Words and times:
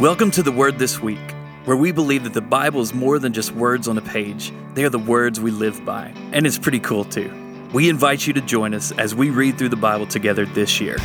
Welcome 0.00 0.30
to 0.32 0.42
the 0.42 0.52
Word 0.52 0.78
This 0.78 1.00
Week, 1.00 1.34
where 1.64 1.74
we 1.74 1.90
believe 1.90 2.24
that 2.24 2.34
the 2.34 2.42
Bible 2.42 2.82
is 2.82 2.92
more 2.92 3.18
than 3.18 3.32
just 3.32 3.52
words 3.52 3.88
on 3.88 3.96
a 3.96 4.02
page. 4.02 4.52
They 4.74 4.84
are 4.84 4.90
the 4.90 4.98
words 4.98 5.40
we 5.40 5.50
live 5.50 5.86
by, 5.86 6.12
and 6.32 6.46
it's 6.46 6.58
pretty 6.58 6.80
cool 6.80 7.02
too. 7.02 7.32
We 7.72 7.88
invite 7.88 8.26
you 8.26 8.34
to 8.34 8.42
join 8.42 8.74
us 8.74 8.92
as 8.92 9.14
we 9.14 9.30
read 9.30 9.56
through 9.56 9.70
the 9.70 9.76
Bible 9.76 10.06
together 10.06 10.44
this 10.44 10.82
year. 10.82 10.98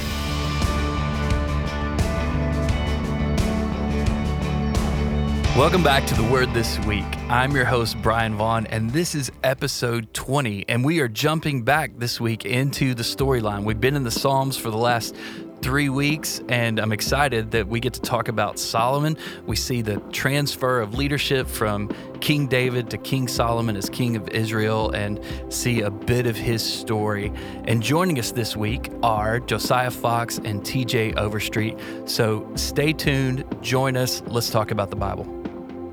Welcome 5.55 5.83
back 5.83 6.05
to 6.07 6.13
the 6.13 6.27
Word 6.29 6.53
This 6.53 6.77
Week. 6.79 7.05
I'm 7.29 7.55
your 7.55 7.65
host, 7.65 8.01
Bryan 8.01 8.35
Vaughn, 8.35 8.65
and 8.65 8.89
this 8.89 9.15
is 9.15 9.31
episode 9.41 10.13
20. 10.13 10.65
And 10.67 10.83
we 10.83 10.99
are 10.99 11.07
jumping 11.07 11.61
back 11.61 11.91
this 11.97 12.19
week 12.19 12.43
into 12.43 12.93
the 12.93 13.03
storyline. 13.03 13.63
We've 13.63 13.79
been 13.79 13.95
in 13.95 14.03
the 14.03 14.11
Psalms 14.11 14.57
for 14.57 14.69
the 14.69 14.77
last 14.77 15.15
three 15.61 15.89
weeks, 15.89 16.41
and 16.49 16.79
I'm 16.79 16.91
excited 16.91 17.51
that 17.51 17.67
we 17.67 17.79
get 17.79 17.93
to 17.93 18.01
talk 18.01 18.27
about 18.27 18.57
Solomon. 18.59 19.17
We 19.45 19.55
see 19.55 19.81
the 19.81 19.99
transfer 20.11 20.81
of 20.81 20.95
leadership 20.95 21.47
from 21.47 21.89
King 22.19 22.47
David 22.47 22.89
to 22.91 22.97
King 22.97 23.27
Solomon 23.27 23.75
as 23.75 23.89
King 23.89 24.15
of 24.15 24.27
Israel 24.29 24.91
and 24.91 25.19
see 25.49 25.81
a 25.81 25.89
bit 25.89 26.25
of 26.25 26.35
his 26.35 26.63
story. 26.63 27.31
And 27.65 27.81
joining 27.81 28.19
us 28.19 28.31
this 28.31 28.55
week 28.55 28.91
are 29.03 29.39
Josiah 29.39 29.91
Fox 29.91 30.39
and 30.39 30.61
TJ 30.61 31.17
Overstreet. 31.17 31.77
So 32.05 32.49
stay 32.55 32.93
tuned, 32.93 33.45
join 33.61 33.97
us, 33.97 34.23
let's 34.27 34.49
talk 34.49 34.71
about 34.71 34.89
the 34.89 34.95
Bible. 34.95 35.25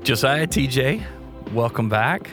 Josiah, 0.03 0.47
TJ, 0.47 1.03
welcome 1.53 1.89
back. 1.89 2.29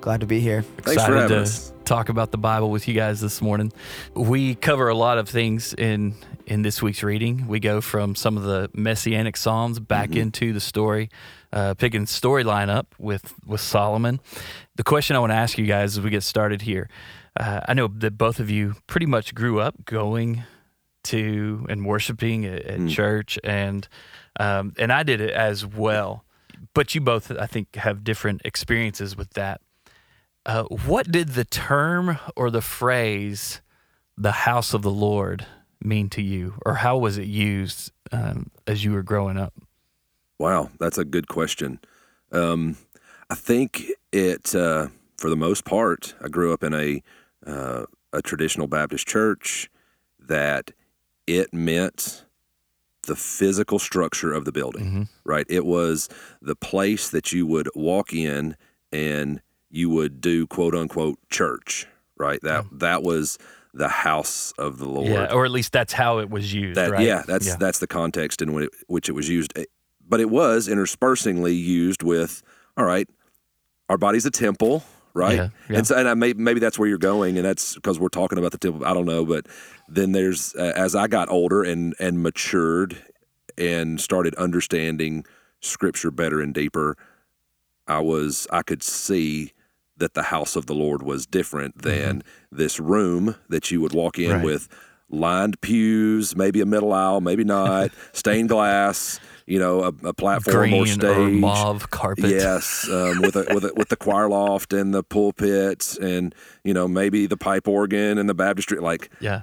Glad 0.00 0.20
to 0.20 0.26
be 0.26 0.40
here. 0.40 0.62
Thanks 0.62 0.84
for 0.84 0.92
Excited 0.92 1.14
having 1.14 1.36
to 1.36 1.42
us. 1.42 1.72
Talk 1.88 2.08
about 2.10 2.30
the 2.30 2.38
Bible 2.38 2.70
with 2.70 2.86
you 2.86 2.94
guys 2.94 3.20
this 3.20 3.40
morning. 3.40 3.72
We 4.14 4.54
cover 4.54 4.88
a 4.88 4.94
lot 4.94 5.16
of 5.18 5.28
things 5.28 5.72
in 5.74 6.14
in 6.46 6.62
this 6.62 6.82
week's 6.82 7.02
reading. 7.02 7.48
We 7.48 7.60
go 7.60 7.80
from 7.80 8.14
some 8.14 8.36
of 8.36 8.42
the 8.44 8.68
messianic 8.74 9.36
psalms 9.36 9.80
back 9.80 10.10
Mm-hmm. 10.10 10.18
into 10.20 10.52
the 10.52 10.60
story, 10.60 11.08
uh, 11.52 11.74
picking 11.74 12.04
storyline 12.04 12.68
up 12.68 12.94
with 12.98 13.32
with 13.46 13.60
Solomon. 13.62 14.20
The 14.76 14.84
question 14.84 15.16
I 15.16 15.18
want 15.18 15.32
to 15.32 15.36
ask 15.36 15.56
you 15.58 15.66
guys 15.66 15.96
as 15.96 16.04
we 16.04 16.10
get 16.10 16.22
started 16.22 16.62
here, 16.62 16.88
uh, 17.40 17.60
I 17.66 17.72
know 17.74 17.88
that 17.88 18.18
both 18.18 18.38
of 18.38 18.50
you 18.50 18.74
pretty 18.86 19.06
much 19.06 19.34
grew 19.34 19.58
up 19.60 19.84
going 19.86 20.42
to 21.04 21.64
and 21.70 21.86
worshiping 21.86 22.44
at, 22.44 22.62
at 22.66 22.80
Mm. 22.80 22.90
church, 22.90 23.38
and 23.42 23.88
um, 24.38 24.74
and 24.78 24.92
I 24.92 25.02
did 25.04 25.20
it 25.22 25.30
as 25.30 25.64
well. 25.64 26.24
But 26.74 26.94
you 26.94 27.00
both, 27.00 27.30
I 27.30 27.46
think, 27.46 27.76
have 27.76 28.04
different 28.04 28.42
experiences 28.44 29.16
with 29.16 29.30
that. 29.34 29.60
Uh, 30.46 30.64
what 30.64 31.10
did 31.10 31.30
the 31.30 31.44
term 31.44 32.18
or 32.36 32.50
the 32.50 32.62
phrase 32.62 33.60
"the 34.16 34.32
house 34.32 34.72
of 34.74 34.82
the 34.82 34.90
Lord" 34.90 35.46
mean 35.82 36.08
to 36.10 36.22
you, 36.22 36.54
or 36.64 36.74
how 36.74 36.98
was 36.98 37.18
it 37.18 37.26
used 37.26 37.92
um, 38.12 38.50
as 38.66 38.84
you 38.84 38.92
were 38.92 39.02
growing 39.02 39.36
up? 39.36 39.54
Wow, 40.38 40.70
that's 40.78 40.98
a 40.98 41.04
good 41.04 41.28
question. 41.28 41.80
Um, 42.32 42.76
I 43.30 43.34
think 43.34 43.86
it, 44.12 44.54
uh, 44.54 44.88
for 45.16 45.28
the 45.28 45.36
most 45.36 45.64
part, 45.64 46.14
I 46.22 46.28
grew 46.28 46.52
up 46.52 46.62
in 46.62 46.74
a 46.74 47.02
uh, 47.46 47.84
a 48.12 48.22
traditional 48.22 48.66
Baptist 48.66 49.06
church 49.06 49.70
that 50.18 50.72
it 51.26 51.52
meant 51.52 52.24
the 53.06 53.16
physical 53.16 53.78
structure 53.78 54.32
of 54.32 54.44
the 54.44 54.52
building. 54.52 54.84
Mm-hmm. 54.84 55.02
Right, 55.24 55.46
it 55.48 55.66
was 55.66 56.08
the 56.40 56.56
place 56.56 57.10
that 57.10 57.32
you 57.32 57.46
would 57.46 57.68
walk 57.74 58.12
in 58.12 58.56
and 58.92 59.40
you 59.70 59.90
would 59.90 60.20
do 60.20 60.46
quote 60.46 60.74
unquote 60.74 61.18
church. 61.30 61.86
Right, 62.16 62.40
that 62.42 62.64
that 62.72 63.02
was 63.04 63.38
the 63.72 63.88
house 63.88 64.52
of 64.58 64.78
the 64.78 64.88
Lord. 64.88 65.06
Yeah, 65.08 65.32
or 65.32 65.44
at 65.44 65.52
least 65.52 65.72
that's 65.72 65.92
how 65.92 66.18
it 66.18 66.28
was 66.28 66.52
used. 66.52 66.76
That 66.76 66.90
right? 66.90 67.06
yeah, 67.06 67.22
that's 67.26 67.54
that's 67.56 67.78
the 67.78 67.86
context 67.86 68.42
in 68.42 68.52
which, 68.52 68.70
which 68.88 69.08
it 69.08 69.12
was 69.12 69.28
used. 69.28 69.56
Eh, 69.56 69.66
But 70.06 70.18
it 70.18 70.28
was 70.28 70.66
interspersingly 70.66 71.54
used 71.54 72.02
with, 72.02 72.42
all 72.76 72.84
right, 72.84 73.08
our 73.88 73.96
body's 73.98 74.26
a 74.26 74.32
temple, 74.32 74.82
right? 75.14 75.36
Yeah, 75.36 75.48
yeah. 75.70 75.78
And 75.78 75.86
so, 75.86 75.96
and 75.96 76.08
I 76.08 76.14
may, 76.14 76.32
maybe 76.32 76.58
that's 76.58 76.76
where 76.76 76.88
you're 76.88 76.98
going, 76.98 77.36
and 77.36 77.44
that's 77.44 77.76
because 77.76 78.00
we're 78.00 78.08
talking 78.08 78.36
about 78.38 78.50
the 78.50 78.58
temple. 78.58 78.84
I 78.84 78.92
don't 78.94 79.06
know, 79.06 79.24
but 79.24 79.46
then 79.88 80.10
there's 80.10 80.56
uh, 80.56 80.72
as 80.74 80.96
I 80.96 81.06
got 81.06 81.28
older 81.30 81.62
and 81.62 81.94
and 82.00 82.20
matured 82.20 83.00
and 83.56 84.00
started 84.00 84.34
understanding 84.34 85.24
Scripture 85.60 86.10
better 86.10 86.40
and 86.40 86.52
deeper, 86.52 86.96
I 87.86 88.00
was 88.00 88.48
I 88.50 88.62
could 88.62 88.82
see 88.82 89.52
that 89.98 90.14
the 90.14 90.22
house 90.24 90.56
of 90.56 90.66
the 90.66 90.74
Lord 90.74 91.02
was 91.02 91.26
different 91.26 91.82
than 91.82 92.22
this 92.50 92.80
room 92.80 93.36
that 93.48 93.70
you 93.70 93.80
would 93.80 93.92
walk 93.94 94.18
in 94.18 94.24
Mm-hmm. 94.30 94.36
Right. 94.36 94.44
with 94.44 94.68
lined 95.10 95.60
pews, 95.62 96.36
maybe 96.36 96.60
a 96.60 96.66
middle 96.66 96.92
aisle, 96.92 97.20
maybe 97.20 97.42
not, 97.44 97.90
stained 98.12 98.48
glass, 98.50 99.18
you 99.46 99.58
know, 99.58 99.84
a, 99.84 99.88
a 100.08 100.12
platform 100.12 100.68
green 100.70 100.82
or 100.82 100.86
stage. 100.86 101.04
or 101.04 101.28
mauve 101.30 101.90
carpet. 101.90 102.26
Yes, 102.30 102.86
um, 102.90 103.22
with 103.22 103.34
a, 103.36 103.46
with 103.54 103.64
a, 103.64 103.72
with 103.74 103.88
the 103.88 103.96
choir 103.96 104.28
loft 104.28 104.72
and 104.74 104.92
the 104.92 105.02
pulpit, 105.02 105.96
and 106.02 106.34
you 106.62 106.74
know 106.74 106.86
maybe 106.86 107.26
the 107.26 107.38
pipe 107.38 107.66
organ 107.66 108.18
and 108.18 108.28
the 108.28 108.34
baptistry. 108.34 108.78
Like 108.80 109.10
yeah, 109.20 109.42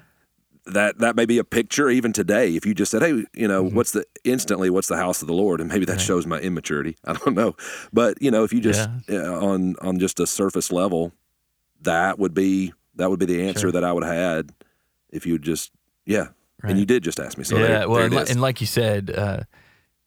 that, 0.68 0.98
that 1.00 1.16
may 1.16 1.26
be 1.26 1.38
a 1.38 1.44
picture 1.44 1.90
even 1.90 2.12
today. 2.14 2.56
If 2.56 2.66
you 2.66 2.74
just 2.74 2.92
said, 2.92 3.02
"Hey, 3.04 3.24
you 3.34 3.48
know, 3.48 3.64
what's 3.64 3.92
the 3.92 4.06
instantly 4.24 4.70
what's 4.70 4.88
the 4.88 4.98
house 4.98 5.22
of 5.22 5.28
the 5.28 5.34
Lord?" 5.34 5.60
and 5.62 5.70
maybe 5.70 5.86
that 5.86 5.94
Mm-hmm. 5.94 5.98
Right. 6.00 6.06
shows 6.06 6.26
my 6.26 6.40
immaturity. 6.40 6.98
I 7.06 7.14
don't 7.14 7.36
know, 7.36 7.56
but 7.94 8.22
you 8.22 8.32
know, 8.32 8.44
if 8.44 8.52
you 8.54 8.60
just 8.62 8.90
uh, 9.10 9.16
on 9.46 9.76
on 9.82 10.00
just 10.00 10.20
a 10.20 10.26
surface 10.28 10.72
level, 10.72 11.12
that 11.82 12.18
would 12.20 12.34
be 12.34 12.74
that 12.96 13.10
would 13.10 13.20
be 13.20 13.26
the 13.26 13.48
answer 13.48 13.62
Sure. 13.62 13.72
that 13.74 13.84
I 13.84 13.92
would 13.94 14.04
have 14.04 14.16
had 14.16 14.52
if 15.12 15.26
you 15.26 15.38
just 15.38 15.72
yeah. 16.06 16.28
Right. 16.64 16.72
And 16.72 16.80
you 16.80 16.86
did 16.86 17.04
just 17.04 17.20
ask 17.20 17.38
me, 17.38 17.44
so 17.44 17.58
yeah. 17.58 17.68
there, 17.68 17.90
well, 17.90 17.96
there 17.98 18.06
and, 18.06 18.14
it 18.14 18.18
li- 18.18 18.24
is. 18.24 18.30
and 18.32 18.42
like 18.42 18.60
you 18.62 18.66
said, 18.68 19.12
uh, 19.16 19.42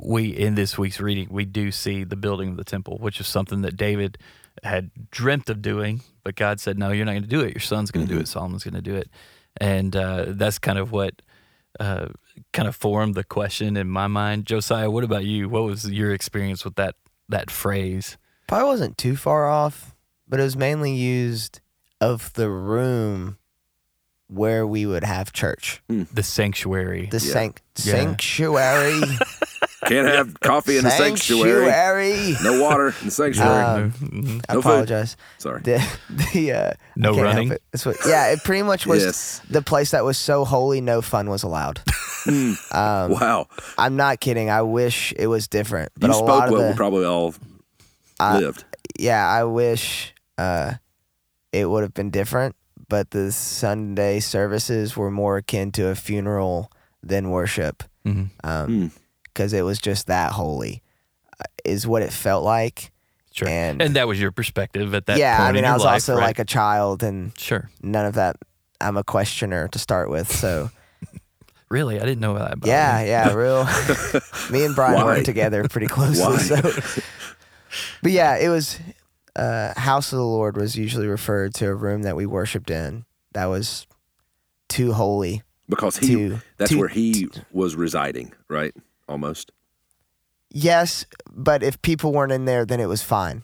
we 0.02 0.28
in 0.28 0.54
this 0.54 0.76
week's 0.78 0.98
reading 0.98 1.28
we 1.30 1.44
do 1.44 1.70
see 1.70 2.02
the 2.04 2.16
building 2.16 2.48
of 2.50 2.56
the 2.56 2.64
temple, 2.64 2.98
which 2.98 3.20
is 3.20 3.26
something 3.28 3.62
that 3.62 3.76
David 3.76 4.18
had 4.64 4.90
dreamt 5.12 5.50
of 5.50 5.62
doing, 5.62 6.00
but 6.24 6.34
God 6.34 6.58
said, 6.58 6.78
"No, 6.78 6.90
you're 6.90 7.04
not 7.04 7.12
going 7.12 7.22
to 7.22 7.28
do 7.28 7.40
it. 7.42 7.54
Your 7.54 7.60
son's 7.60 7.90
going 7.92 8.06
to 8.08 8.12
do 8.12 8.18
Mhm. 8.18 8.22
it. 8.22 8.28
Solomon's 8.28 8.64
going 8.64 8.74
to 8.74 8.80
do 8.82 8.96
it." 8.96 9.08
And 9.60 9.94
uh, 9.96 10.26
that's 10.28 10.58
kind 10.58 10.78
of 10.78 10.92
what 10.92 11.20
uh, 11.80 12.06
kind 12.52 12.68
of 12.68 12.76
formed 12.76 13.14
the 13.14 13.24
question 13.24 13.76
in 13.76 13.88
my 13.88 14.06
mind. 14.06 14.46
Josiah, 14.46 14.90
what 14.90 15.04
about 15.04 15.24
you? 15.24 15.48
What 15.48 15.64
was 15.64 15.90
your 15.90 16.12
experience 16.12 16.64
with 16.64 16.76
that 16.76 16.94
that 17.28 17.50
phrase? 17.50 18.16
Probably 18.46 18.66
wasn't 18.68 18.96
too 18.98 19.16
far 19.16 19.48
off, 19.48 19.94
but 20.28 20.40
it 20.40 20.42
was 20.44 20.56
mainly 20.56 20.94
used 20.94 21.60
of 22.00 22.32
the 22.34 22.48
room 22.48 23.36
where 24.28 24.66
we 24.66 24.86
would 24.86 25.04
have 25.04 25.32
church. 25.32 25.82
The 25.88 26.22
sanctuary. 26.22 27.06
The 27.10 27.16
Yeah. 27.18 27.32
sanct- 27.32 27.62
Yeah. 27.84 27.92
sanctuary. 27.92 29.00
Can't 29.86 30.08
have 30.08 30.40
coffee 30.40 30.76
in 30.76 30.84
the 30.84 30.90
sanctuary. 30.90 31.66
sanctuary. 31.70 32.34
No 32.42 32.62
water 32.62 32.88
in 33.00 33.04
the 33.06 33.10
sanctuary. 33.10 33.62
Um, 33.62 33.92
Mhm. 33.98 34.44
I 34.48 34.54
No 34.54 34.62
food. 34.62 34.70
apologize. 34.70 35.16
Sorry. 35.38 35.60
The 35.62 35.98
the 36.34 36.52
uh, 36.52 36.72
No 36.96 37.10
I 37.10 37.14
can't 37.14 37.16
help 37.16 37.24
running? 37.36 37.52
it. 37.52 37.62
It's 37.72 37.86
what, 37.86 37.96
yeah, 38.06 38.28
it 38.32 38.42
pretty 38.42 38.62
much 38.62 38.86
was 38.86 39.04
yes. 39.04 39.40
the 39.48 39.62
place 39.62 39.92
that 39.92 40.04
was 40.04 40.18
so 40.18 40.44
holy, 40.44 40.80
no 40.80 41.00
fun 41.00 41.30
was 41.30 41.42
allowed. 41.42 41.80
Hmm. 42.24 42.52
Um, 42.72 43.12
Wow. 43.12 43.46
I'm 43.78 43.94
not 43.96 44.18
kidding. 44.20 44.50
I 44.50 44.62
wish 44.62 45.14
it 45.16 45.28
was 45.28 45.46
different, 45.48 45.92
but 45.96 46.08
you 46.08 46.12
a 46.12 46.16
spoke 46.16 46.28
lot 46.28 46.48
of 46.48 46.52
what 46.52 46.60
the 46.62 46.68
we 46.70 46.74
probably 46.74 47.04
all 47.04 47.34
I- 48.18 48.38
lived. 48.40 48.64
yeah, 48.98 49.26
I 49.28 49.44
wish 49.44 50.12
uh, 50.36 50.74
it 51.52 51.66
would 51.70 51.82
have 51.84 51.94
been 51.94 52.10
different, 52.10 52.56
but 52.88 53.10
the 53.12 53.30
Sunday 53.32 54.18
services 54.20 54.96
were 54.96 55.10
more 55.10 55.36
akin 55.38 55.70
to 55.72 55.86
a 55.88 55.94
funeral 55.94 56.70
than 57.02 57.30
worship 57.30 57.84
Mhm. 58.04 58.30
Because 59.38 59.52
it 59.52 59.62
was 59.62 59.78
just 59.80 60.08
that 60.08 60.32
holy, 60.32 60.82
uh, 61.38 61.44
is 61.64 61.86
what 61.86 62.02
it 62.02 62.12
felt 62.12 62.42
like. 62.42 62.90
Sure. 63.32 63.46
And, 63.46 63.80
And 63.80 63.94
that 63.94 64.08
was 64.08 64.20
your 64.20 64.32
perspective 64.32 64.92
at 64.94 65.06
that 65.06 65.16
yeah, 65.16 65.36
point 65.36 65.48
I 65.50 65.52
mean, 65.52 65.64
in 65.64 65.70
I 65.70 65.74
was 65.74 65.84
life, 65.84 65.92
also 65.94 66.16
right? 66.16 66.24
like 66.24 66.40
a 66.40 66.44
child, 66.44 67.04
and 67.04 67.38
sure. 67.38 67.70
none 67.80 68.04
of 68.04 68.14
that. 68.14 68.34
I'm 68.80 68.96
a 68.96 69.04
questioner 69.04 69.68
to 69.68 69.78
start 69.78 70.10
with, 70.10 70.32
so 70.34 70.70
Really, 71.68 71.98
I 72.00 72.04
didn't 72.04 72.18
know 72.20 72.34
that. 72.34 72.54
About 72.54 72.66
yeah, 72.66 73.00
you. 73.00 73.08
yeah, 73.08 73.32
real. 73.32 73.64
Me 74.50 74.64
and 74.64 74.74
Bryan 74.74 74.94
Why? 74.96 75.04
worked 75.04 75.26
together 75.26 75.68
pretty 75.68 75.86
closely, 75.86 76.38
so. 76.38 76.60
But 78.02 78.10
yeah, 78.10 78.38
it 78.38 78.48
was 78.48 78.80
uh, 79.36 79.78
house 79.78 80.12
of 80.12 80.18
the 80.18 80.24
Lord 80.24 80.56
was 80.56 80.74
usually 80.76 81.06
referred 81.06 81.54
to 81.54 81.66
a 81.68 81.74
room 81.74 82.02
that 82.02 82.16
we 82.16 82.26
worshipped 82.26 82.70
in 82.70 83.04
that 83.34 83.46
was 83.46 83.86
too 84.68 84.94
holy 84.94 85.42
because 85.68 85.96
he 85.98 86.08
to. 86.08 86.40
that's 86.56 86.72
to- 86.72 86.78
where 86.78 86.88
he 86.88 87.28
was 87.52 87.76
residing, 87.76 88.32
right? 88.48 88.74
Almost. 89.08 89.52
Yes, 90.50 91.04
but 91.30 91.62
if 91.62 91.80
people 91.82 92.12
weren't 92.12 92.32
in 92.32 92.44
there, 92.46 92.64
then 92.64 92.80
it 92.80 92.86
was 92.86 93.02
fine. 93.02 93.42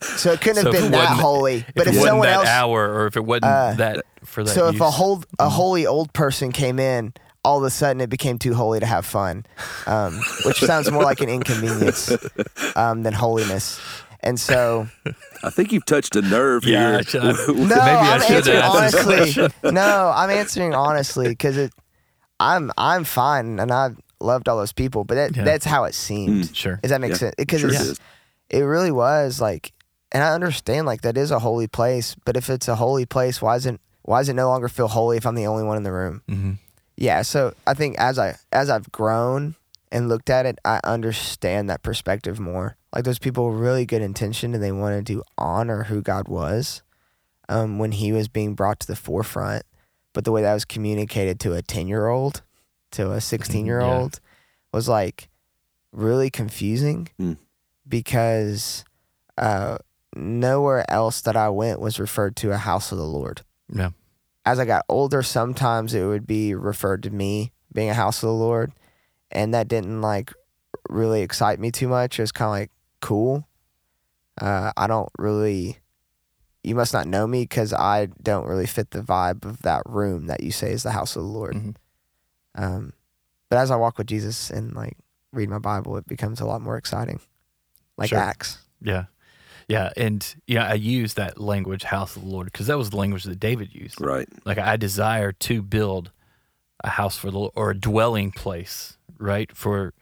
so 0.00 0.32
it 0.32 0.40
couldn't 0.40 0.62
So 0.62 0.72
have 0.72 0.82
been 0.82 0.90
that 0.92 1.08
holy. 1.18 1.64
But 1.74 1.86
if 1.86 1.94
if, 1.94 1.94
it 1.94 1.98
wasn't 1.98 2.06
someone 2.08 2.26
that 2.28 2.34
else, 2.34 2.48
hour, 2.48 2.92
or 2.92 3.06
if 3.06 3.16
it 3.16 3.24
wasn't 3.24 3.44
uh, 3.44 3.74
that 3.74 4.04
for 4.24 4.44
that. 4.44 4.50
so 4.50 4.68
if 4.68 4.80
a 4.80 4.90
whole 4.90 5.22
a 5.38 5.48
holy 5.48 5.86
old 5.86 6.12
person 6.12 6.52
came 6.52 6.78
in, 6.78 7.12
all 7.44 7.58
of 7.58 7.64
a 7.64 7.70
sudden 7.70 8.00
it 8.00 8.10
became 8.10 8.38
too 8.38 8.54
holy 8.54 8.80
to 8.80 8.86
have 8.86 9.04
fun, 9.06 9.44
um, 9.86 10.18
which 10.44 10.58
sounds 10.60 10.90
more 10.90 11.02
like 11.02 11.20
an 11.20 11.28
inconvenience 11.28 12.10
um, 12.76 13.02
than 13.02 13.12
holiness. 13.12 13.80
And 14.22 14.38
so, 14.38 14.86
I 15.42 15.48
think 15.48 15.72
you've 15.72 15.86
touched 15.86 16.14
a 16.16 16.20
nerve 16.20 16.64
Yeah, 16.64 16.88
I 16.88 16.90
here. 16.90 17.02
should- 17.04 17.22
no, 17.48 17.54
Maybe 17.54 17.72
I 17.74 18.14
I'm 18.14 18.20
should 18.20 18.36
answering 18.48 18.58
ask 18.58 19.06
honestly. 19.06 19.48
no, 19.72 20.12
I'm 20.14 20.28
answering 20.30 20.74
honestly 20.74 21.28
because 21.28 21.56
it, 21.56 21.72
I'm 22.38 22.70
I'm 22.76 23.04
fine, 23.04 23.58
and 23.58 23.72
I 23.72 23.90
loved 24.20 24.48
all 24.48 24.56
those 24.58 24.72
people, 24.72 25.04
but 25.04 25.14
that, 25.14 25.36
Yeah. 25.36 25.44
that's 25.44 25.64
how 25.64 25.84
it 25.84 25.94
seemed. 25.94 26.54
Sure. 26.54 26.76
Does 26.82 26.90
that 26.90 27.00
make 27.00 27.10
Yeah, 27.10 27.16
sense? 27.16 27.34
Because 27.38 27.60
Sure 27.60 27.70
it's, 27.70 28.00
it 28.50 28.60
really 28.62 28.90
was 28.90 29.40
like, 29.40 29.72
and 30.12 30.22
I 30.22 30.32
understand 30.34 30.86
like 30.86 31.02
that 31.02 31.16
is 31.16 31.30
a 31.30 31.38
holy 31.38 31.66
place, 31.68 32.16
but 32.24 32.36
if 32.36 32.50
it's 32.50 32.68
a 32.68 32.74
holy 32.76 33.06
place, 33.06 33.40
why 33.40 33.56
isn't 33.56 33.80
why 34.02 34.20
does 34.20 34.28
it 34.28 34.34
no 34.34 34.48
longer 34.48 34.68
feel 34.68 34.88
holy 34.88 35.16
if 35.18 35.26
I'm 35.26 35.34
the 35.34 35.46
only 35.46 35.62
one 35.62 35.76
in 35.76 35.82
the 35.84 35.92
room? 35.92 36.22
hmm 36.28 36.52
Yeah, 36.96 37.22
so 37.22 37.54
I 37.66 37.74
think 37.74 37.96
as 37.98 38.18
I 38.18 38.36
as 38.52 38.70
I've 38.70 38.90
grown 38.90 39.54
and 39.92 40.08
looked 40.08 40.30
at 40.30 40.46
it, 40.46 40.58
I 40.64 40.80
understand 40.84 41.68
that 41.70 41.82
perspective 41.82 42.40
more. 42.40 42.76
Like 42.94 43.04
those 43.04 43.18
people 43.20 43.44
were 43.44 43.56
really 43.56 43.86
good 43.86 44.02
intention 44.02 44.52
and 44.54 44.62
they 44.62 44.72
wanted 44.72 45.06
to 45.06 45.22
honor 45.38 45.84
who 45.84 46.02
God 46.02 46.26
was 46.28 46.82
um, 47.48 47.78
when 47.78 47.92
He 47.92 48.10
was 48.12 48.26
being 48.28 48.54
brought 48.54 48.80
to 48.80 48.86
the 48.86 48.96
forefront, 48.96 49.62
but 50.12 50.24
the 50.24 50.32
way 50.32 50.42
that 50.42 50.54
was 50.54 50.64
communicated 50.64 51.38
to 51.40 51.54
a 51.54 51.62
ten 51.62 51.86
year 51.86 52.08
old, 52.08 52.42
to 52.92 53.12
a 53.12 53.20
sixteen 53.20 53.66
year 53.66 53.80
old, 53.80 54.20
was 54.72 54.88
like 54.88 55.28
really 55.92 56.30
confusing 56.30 57.08
Hmm. 57.18 57.32
because 57.86 58.84
uh, 59.38 59.78
nowhere 60.14 60.88
else 60.90 61.20
that 61.22 61.36
I 61.36 61.48
went 61.48 61.80
was 61.80 61.98
referred 62.00 62.36
to 62.36 62.52
a 62.52 62.56
house 62.56 62.92
of 62.92 62.98
the 62.98 63.04
Lord 63.04 63.42
Yeah. 63.72 63.90
as 64.44 64.58
I 64.58 64.64
got 64.64 64.84
older, 64.88 65.22
sometimes 65.22 65.94
it 65.94 66.04
would 66.04 66.26
be 66.26 66.54
referred 66.54 67.02
to 67.04 67.10
me 67.10 67.52
being 67.72 67.90
a 67.90 67.94
house 67.94 68.22
of 68.22 68.28
the 68.28 68.34
Lord, 68.34 68.72
and 69.30 69.54
that 69.54 69.68
didn't 69.68 70.00
like 70.00 70.32
really 70.88 71.22
excite 71.22 71.58
me 71.60 71.70
too 71.70 71.88
much. 71.88 72.18
It 72.18 72.22
was 72.22 72.32
kind 72.32 72.48
of 72.48 72.52
like 72.52 72.70
cool. 73.00 73.46
Uh, 74.40 74.72
I 74.76 74.86
don't 74.86 75.08
really. 75.18 75.78
You 76.62 76.74
must 76.74 76.92
not 76.92 77.06
know 77.06 77.26
me 77.26 77.42
because 77.44 77.72
I 77.72 78.06
don't 78.22 78.46
really 78.46 78.66
fit 78.66 78.90
the 78.90 79.00
vibe 79.00 79.44
of 79.46 79.62
that 79.62 79.82
room 79.86 80.26
that 80.26 80.42
you 80.42 80.50
say 80.52 80.72
is 80.72 80.82
the 80.82 80.90
house 80.90 81.16
of 81.16 81.22
the 81.22 81.28
Lord. 81.28 81.54
Mhm. 81.54 81.76
Um, 82.54 82.92
but 83.48 83.58
as 83.58 83.70
I 83.70 83.76
walk 83.76 83.98
with 83.98 84.06
Jesus 84.06 84.50
and 84.50 84.74
like 84.74 84.96
read 85.32 85.48
my 85.48 85.58
Bible, 85.58 85.96
it 85.96 86.06
becomes 86.06 86.40
a 86.40 86.46
lot 86.46 86.60
more 86.60 86.76
exciting, 86.76 87.20
like 87.96 88.10
Sure. 88.10 88.18
Acts. 88.18 88.58
Yeah. 88.80 89.04
Yeah. 89.68 89.92
And, 89.96 90.34
yeah, 90.46 90.66
I 90.66 90.74
use 90.74 91.14
that 91.14 91.40
language, 91.40 91.84
house 91.84 92.16
of 92.16 92.22
the 92.22 92.28
Lord, 92.28 92.46
because 92.46 92.66
that 92.66 92.78
was 92.78 92.90
the 92.90 92.96
language 92.96 93.24
that 93.24 93.38
David 93.38 93.72
used. 93.72 94.00
Right. 94.00 94.28
Like, 94.44 94.58
I 94.58 94.76
desire 94.76 95.30
to 95.32 95.62
build 95.62 96.10
a 96.82 96.88
house 96.88 97.16
for 97.16 97.30
the 97.30 97.38
Lord 97.38 97.52
or 97.54 97.70
a 97.70 97.78
dwelling 97.78 98.32
place, 98.32 98.96
right? 99.18 99.54
For, 99.54 99.94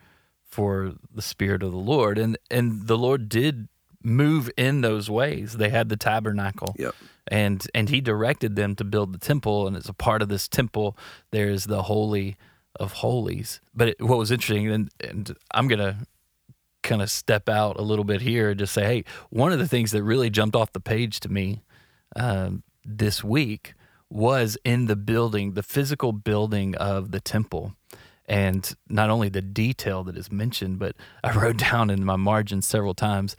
for 0.42 0.94
the 1.14 1.20
Spirit 1.20 1.62
of 1.62 1.72
the 1.72 1.78
Lord. 1.78 2.16
And, 2.16 2.38
and 2.50 2.86
the 2.86 2.96
Lord 2.96 3.28
did 3.28 3.68
move 4.02 4.50
in 4.56 4.80
those 4.80 5.10
ways. 5.10 5.54
They 5.54 5.68
had 5.68 5.90
the 5.90 5.96
tabernacle. 5.98 6.74
Yep. 6.78 6.94
And, 7.28 7.66
and 7.74 7.88
he 7.88 8.00
directed 8.00 8.56
them 8.56 8.74
to 8.76 8.84
build 8.84 9.12
the 9.12 9.18
temple. 9.18 9.66
And 9.66 9.76
as 9.76 9.88
a 9.88 9.92
part 9.92 10.22
of 10.22 10.28
this 10.28 10.48
temple, 10.48 10.96
there's 11.30 11.64
the 11.64 11.84
holy 11.84 12.36
of 12.76 12.94
holies. 12.94 13.60
But 13.74 13.88
it, 13.88 14.02
what 14.02 14.18
was 14.18 14.30
interesting, 14.30 14.68
and, 14.70 14.90
and 15.00 15.36
I'm 15.52 15.68
to 15.68 15.96
kind 16.82 17.02
of 17.02 17.10
step 17.10 17.48
out 17.48 17.78
a 17.78 17.82
little 17.82 18.04
bit 18.04 18.20
here 18.20 18.50
and 18.50 18.58
just 18.58 18.72
say, 18.72 18.84
hey, 18.84 19.04
one 19.30 19.52
of 19.52 19.58
the 19.58 19.68
things 19.68 19.90
that 19.92 20.02
really 20.02 20.30
jumped 20.30 20.56
off 20.56 20.72
the 20.72 20.80
page 20.80 21.20
to 21.20 21.28
me 21.28 21.62
um, 22.16 22.62
this 22.84 23.22
week 23.22 23.74
was 24.10 24.56
in 24.64 24.86
the 24.86 24.96
building, 24.96 25.52
the 25.52 25.62
physical 25.62 26.12
building 26.12 26.74
of 26.76 27.10
the 27.10 27.20
temple. 27.20 27.74
And 28.24 28.74
not 28.88 29.10
only 29.10 29.28
the 29.28 29.42
detail 29.42 30.04
that 30.04 30.16
is 30.16 30.30
mentioned, 30.30 30.78
but 30.78 30.96
I 31.22 31.32
wrote 31.36 31.58
down 31.58 31.90
in 31.90 32.04
my 32.04 32.16
margin 32.16 32.62
several 32.62 32.94
times, 32.94 33.36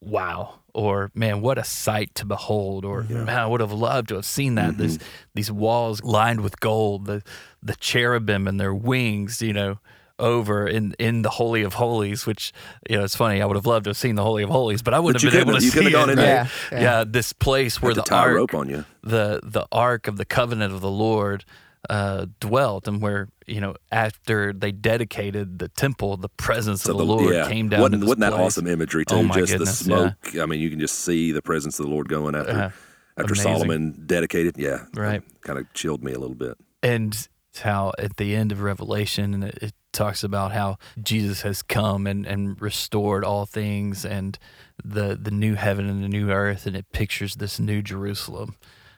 wow, 0.00 0.60
or 0.76 1.10
man, 1.14 1.40
what 1.40 1.58
a 1.58 1.64
sight 1.64 2.14
to 2.16 2.24
behold, 2.26 2.84
or 2.84 3.02
man, 3.02 3.28
I 3.30 3.46
would 3.46 3.60
have 3.60 3.72
loved 3.72 4.08
to 4.10 4.16
have 4.16 4.26
seen 4.26 4.56
that. 4.56 4.72
Mm-hmm. 4.72 4.82
This, 4.82 4.98
these 5.34 5.50
walls 5.50 6.02
lined 6.04 6.42
with 6.42 6.60
gold, 6.60 7.06
the, 7.06 7.22
the 7.62 7.74
cherubim 7.76 8.46
and 8.46 8.60
their 8.60 8.74
wings, 8.74 9.40
you 9.40 9.52
know, 9.54 9.78
over 10.18 10.66
in, 10.66 10.94
in 10.98 11.22
the 11.22 11.28
Holy 11.30 11.62
of 11.62 11.74
Holies, 11.74 12.24
which, 12.26 12.52
you 12.88 12.96
know, 12.96 13.04
it's 13.04 13.16
funny. 13.16 13.42
I 13.42 13.46
would 13.46 13.56
have 13.56 13.66
loved 13.66 13.84
to 13.84 13.90
have 13.90 13.96
seen 13.96 14.14
the 14.14 14.22
Holy 14.22 14.42
of 14.42 14.48
Holies, 14.50 14.80
but 14.82 14.94
I 14.94 14.98
wouldn't 14.98 15.22
But 15.22 15.32
have 15.32 15.40
been 15.44 15.48
able 15.50 15.58
to 15.58 15.64
you 15.64 15.70
see 15.70 15.74
couldn't 15.78 15.88
it. 15.88 15.92
gone 15.92 16.10
in 16.10 16.18
right? 16.18 16.24
there. 16.24 16.50
Yeah, 16.72 16.80
Yeah. 16.80 17.04
this 17.06 17.32
place 17.32 17.82
where 17.82 17.90
Had 17.90 17.98
the 17.98 18.02
tie 18.02 18.16
a 18.16 18.28
ark, 18.28 18.34
rope 18.36 18.54
on 18.54 18.68
you. 18.68 18.84
the 19.02 19.40
the 19.42 19.66
ark 19.72 20.08
of 20.08 20.16
the 20.16 20.24
covenant 20.24 20.72
of 20.72 20.80
the 20.80 20.90
Lord 20.90 21.44
uh, 21.90 22.26
dwelt, 22.40 22.88
and 22.88 23.00
where 23.02 23.28
you 23.46 23.60
know 23.60 23.74
after 23.92 24.52
they 24.52 24.72
dedicated 24.72 25.58
the 25.58 25.68
temple, 25.68 26.16
the 26.16 26.28
presence 26.28 26.82
So 26.82 26.92
of 26.92 26.98
the, 26.98 27.04
Lord 27.04 27.34
yeah. 27.34 27.48
came 27.48 27.68
down. 27.68 27.80
Wasn't, 27.80 28.02
wasn't 28.02 28.20
that 28.20 28.32
awesome 28.32 28.66
imagery 28.66 29.04
too? 29.04 29.16
Oh 29.16 29.28
just 29.28 29.52
goodness, 29.52 29.78
the 29.78 29.84
smoke. 29.84 30.36
I 30.40 30.46
mean, 30.46 30.60
you 30.60 30.70
can 30.70 30.80
just 30.80 31.00
see 31.00 31.32
the 31.32 31.42
presence 31.42 31.78
of 31.78 31.86
the 31.86 31.90
Lord 31.90 32.08
going 32.08 32.34
after 32.34 32.50
Uh, 32.52 32.70
after 33.18 33.32
amazing. 33.32 33.52
Solomon 33.52 34.02
dedicated. 34.06 34.56
Yeah, 34.58 34.84
Right. 34.94 35.22
Kind 35.42 35.58
of 35.58 35.72
chilled 35.72 36.02
me 36.04 36.12
a 36.12 36.18
little 36.18 36.36
bit. 36.36 36.56
and 36.82 37.28
how 37.62 37.92
at 37.98 38.16
the 38.18 38.34
end 38.36 38.52
of 38.52 38.60
Revelation, 38.60 39.32
and 39.32 39.42
it, 39.44 39.58
it 39.62 39.72
talks 39.90 40.22
about 40.22 40.52
how 40.52 40.76
Jesus 41.02 41.40
has 41.40 41.62
come 41.62 42.06
and, 42.06 42.26
and 42.26 42.60
restored 42.60 43.24
all 43.24 43.46
things, 43.46 44.04
and 44.04 44.38
the 44.84 45.16
the 45.20 45.30
new 45.30 45.54
heaven 45.54 45.88
and 45.88 46.04
the 46.04 46.08
new 46.08 46.30
earth, 46.30 46.66
and 46.66 46.76
it 46.76 46.84
pictures 46.92 47.36
this 47.36 47.58
new 47.58 47.80
Jerusalem, 47.80 48.56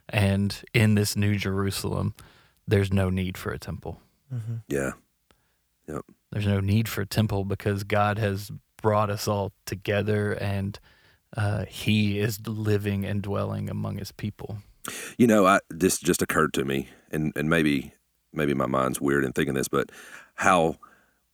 and 0.08 0.60
in 0.74 0.96
this 0.96 1.14
new 1.14 1.36
Jerusalem, 1.36 2.14
there's 2.68 2.92
no 2.92 3.10
need 3.10 3.36
for 3.36 3.50
a 3.50 3.58
temple. 3.58 4.00
Yeah, 4.68 4.92
Yep. 5.88 6.02
There's 6.30 6.46
no 6.46 6.60
need 6.60 6.86
for 6.88 7.00
a 7.00 7.06
temple 7.06 7.44
because 7.44 7.82
God 7.82 8.18
has 8.18 8.52
brought 8.80 9.08
us 9.08 9.26
all 9.26 9.52
together, 9.64 10.32
and 10.32 10.78
uh, 11.34 11.64
He 11.64 12.18
is 12.20 12.46
living 12.46 13.06
and 13.06 13.22
dwelling 13.22 13.70
among 13.70 13.96
His 13.96 14.12
people. 14.12 14.58
you 15.16 15.26
know, 15.26 15.46
I 15.46 15.60
this 15.70 15.98
just 15.98 16.20
occurred 16.20 16.52
to 16.54 16.64
me, 16.64 16.88
and 17.10 17.32
and 17.34 17.48
maybe 17.48 17.94
maybe 18.34 18.52
my 18.52 18.66
mind's 18.66 19.00
weird 19.00 19.24
in 19.24 19.32
thinking 19.32 19.54
this, 19.54 19.68
but 19.68 19.90
how 20.34 20.76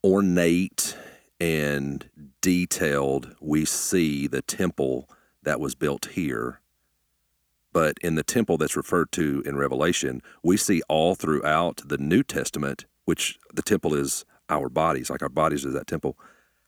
ornate 0.05 0.97
and 1.41 2.09
detailed 2.41 3.35
we 3.41 3.65
see 3.65 4.29
the 4.29 4.43
temple 4.43 5.09
that 5.43 5.59
was 5.59 5.75
built 5.75 6.07
here. 6.13 6.61
But 7.75 7.99
in 8.01 8.15
the 8.15 8.23
temple 8.23 8.57
that's 8.57 8.77
referred 8.77 9.13
to 9.13 9.43
in 9.45 9.59
Revelation, 9.59 10.23
we 10.43 10.57
see 10.57 10.81
all 10.89 11.15
throughout 11.15 11.83
the 11.85 11.99
New 11.99 12.23
Testament, 12.23 12.87
which 13.05 13.37
the 13.53 13.63
temple 13.63 13.95
is 13.95 14.25
our 14.49 14.69
bodies, 14.69 15.11
like 15.11 15.23
our 15.23 15.29
bodies 15.29 15.65
is 15.65 15.75
that 15.75 15.89
temple, 15.89 16.17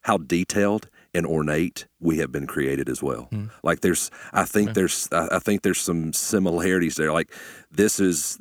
how 0.02 0.18
detailed 0.18 0.90
and 1.14 1.24
ornate 1.24 1.86
we 2.00 2.18
have 2.18 2.32
been 2.32 2.46
created 2.46 2.88
as 2.88 3.02
well. 3.02 3.28
Mm. 3.32 3.50
Like 3.62 3.80
there's, 3.80 4.10
I 4.32 4.44
think 4.44 4.74
there's, 4.74 5.08
I 5.12 5.38
think 5.38 5.62
there's 5.62 5.80
some 5.80 6.12
similarities 6.12 6.96
there. 6.96 7.12
Like 7.12 7.32
this 7.70 8.00
is, 8.00 8.38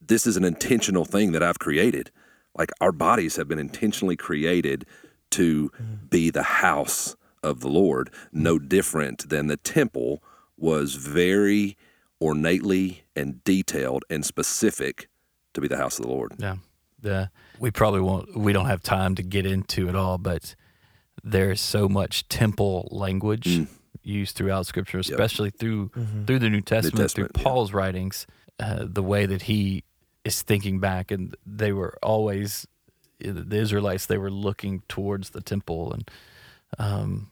this 0.00 0.26
is 0.26 0.36
an 0.36 0.44
intentional 0.44 1.06
thing 1.06 1.32
that 1.32 1.42
I've 1.42 1.58
created. 1.58 2.10
Like 2.56 2.70
our 2.82 2.92
bodies 2.92 3.36
have 3.36 3.48
been 3.48 3.58
intentionally 3.58 4.16
created 4.16 4.84
to 5.30 5.70
mm. 5.70 6.10
be 6.10 6.30
the 6.30 6.42
house 6.42 7.16
of 7.42 7.60
the 7.60 7.68
Lord, 7.68 8.10
no 8.30 8.58
mm. 8.58 8.68
different 8.68 9.30
than 9.30 9.46
the 9.46 9.56
temple 9.56 10.22
was 10.56 10.96
very 10.96 11.78
ornately 12.24 13.04
and 13.14 13.44
detailed 13.44 14.04
and 14.08 14.24
specific 14.24 15.08
to 15.52 15.60
be 15.60 15.68
the 15.68 15.76
house 15.76 15.98
of 15.98 16.06
the 16.06 16.10
Lord. 16.10 16.32
Yeah. 16.38 16.56
The 17.00 17.30
we 17.58 17.70
probably 17.70 18.00
won't 18.00 18.34
we 18.36 18.52
don't 18.52 18.66
have 18.66 18.82
time 18.82 19.14
to 19.16 19.22
get 19.22 19.44
into 19.44 19.88
it 19.90 19.94
all, 19.94 20.16
but 20.16 20.54
there's 21.22 21.60
so 21.60 21.88
much 21.88 22.26
temple 22.28 22.88
language 22.90 23.46
Mm. 23.46 23.68
used 24.02 24.36
throughout 24.36 24.66
scripture, 24.66 24.98
especially 24.98 25.50
through 25.50 25.90
through 26.26 26.38
the 26.38 26.48
New 26.50 26.62
Testament, 26.62 27.02
Testament, 27.02 27.32
through 27.34 27.40
yeah. 27.42 27.44
Paul's 27.44 27.72
writings, 27.74 28.26
uh, 28.58 28.86
the 28.88 29.02
way 29.02 29.26
that 29.26 29.42
he 29.42 29.84
is 30.24 30.40
thinking 30.42 30.80
back 30.80 31.10
and 31.10 31.36
they 31.44 31.72
were 31.72 31.98
always 32.02 32.66
the 33.20 33.56
Israelites 33.56 34.06
they 34.06 34.18
were 34.18 34.30
looking 34.30 34.82
towards 34.88 35.30
the 35.30 35.40
temple 35.42 35.92
and 35.92 36.10
um 36.78 37.28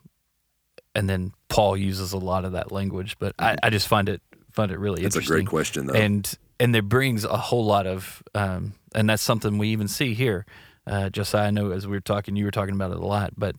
and 0.94 1.08
then 1.08 1.32
Paul 1.48 1.76
uses 1.78 2.12
a 2.12 2.18
lot 2.18 2.44
of 2.44 2.52
that 2.52 2.70
language, 2.70 3.16
but 3.18 3.34
I, 3.38 3.56
I 3.62 3.70
just 3.70 3.88
find 3.88 4.08
it 4.10 4.20
find 4.52 4.70
it 4.70 4.78
really 4.78 5.02
That's 5.02 5.16
a 5.16 5.22
great 5.22 5.46
question, 5.46 5.86
though. 5.86 5.94
and 5.94 6.32
and 6.60 6.74
it 6.76 6.88
brings 6.88 7.24
a 7.24 7.36
whole 7.36 7.64
lot 7.64 7.86
of 7.86 8.22
um, 8.34 8.74
and 8.94 9.08
that's 9.08 9.22
something 9.22 9.58
we 9.58 9.68
even 9.68 9.88
see 9.88 10.14
here. 10.14 10.44
Uh, 10.84 11.08
josiah 11.08 11.46
i 11.46 11.50
know 11.52 11.70
as 11.70 11.86
we 11.86 11.92
were 11.92 12.00
talking 12.00 12.34
you 12.34 12.44
were 12.44 12.50
talking 12.50 12.74
about 12.74 12.90
it 12.90 12.96
a 12.96 13.06
lot 13.06 13.32
but 13.36 13.54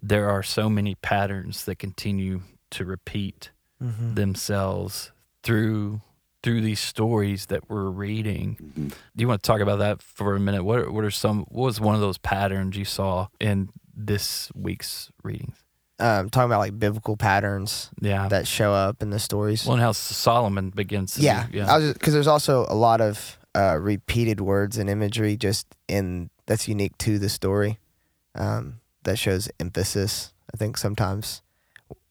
there 0.00 0.30
are 0.30 0.42
so 0.42 0.70
many 0.70 0.94
patterns 0.94 1.66
that 1.66 1.78
continue 1.78 2.40
to 2.70 2.86
repeat 2.86 3.50
themselves 4.14 5.12
through 5.42 6.00
through 6.42 6.60
these 6.60 6.80
stories 6.80 7.46
that 7.46 7.68
we're 7.68 7.90
reading. 7.90 8.56
Mm-hmm. 8.60 8.88
do 8.88 8.94
you 9.16 9.28
want 9.28 9.42
to 9.42 9.46
talk 9.46 9.60
about 9.60 9.78
that 9.78 10.02
for 10.02 10.34
a 10.34 10.40
minute? 10.40 10.64
What 10.64 10.78
are, 10.80 10.90
what 10.90 11.04
are 11.04 11.10
some 11.10 11.40
what 11.48 11.66
was 11.66 11.80
one 11.80 11.94
of 11.94 12.00
those 12.00 12.18
patterns 12.18 12.76
you 12.76 12.84
saw 12.84 13.28
in 13.38 13.68
this 13.94 14.50
week's 14.54 15.10
readings 15.22 15.61
Um, 16.02 16.30
talking 16.30 16.46
about 16.46 16.58
like 16.58 16.78
biblical 16.78 17.16
patterns 17.16 17.90
yeah 18.00 18.26
that 18.28 18.48
show 18.48 18.72
up 18.72 19.02
in 19.02 19.10
the 19.10 19.20
stories. 19.20 19.64
well 19.64 19.74
and 19.74 19.82
how 19.82 19.92
solomon 19.92 20.70
begins 20.70 21.14
to 21.14 21.20
yeah, 21.22 21.46
do- 21.46 21.58
yeah 21.58 21.92
because 21.92 22.12
there's 22.12 22.26
also 22.26 22.66
a 22.68 22.74
lot 22.74 23.00
of 23.00 23.38
uh, 23.54 23.78
repeated 23.80 24.40
words 24.40 24.78
and 24.78 24.90
imagery 24.90 25.36
just 25.36 25.66
in 25.86 26.30
that's 26.46 26.68
unique 26.68 26.96
to 26.98 27.18
the 27.18 27.28
story. 27.28 27.78
Um, 28.34 28.80
that 29.04 29.18
shows 29.18 29.48
emphasis. 29.60 30.32
I 30.52 30.56
think 30.56 30.76
sometimes 30.76 31.42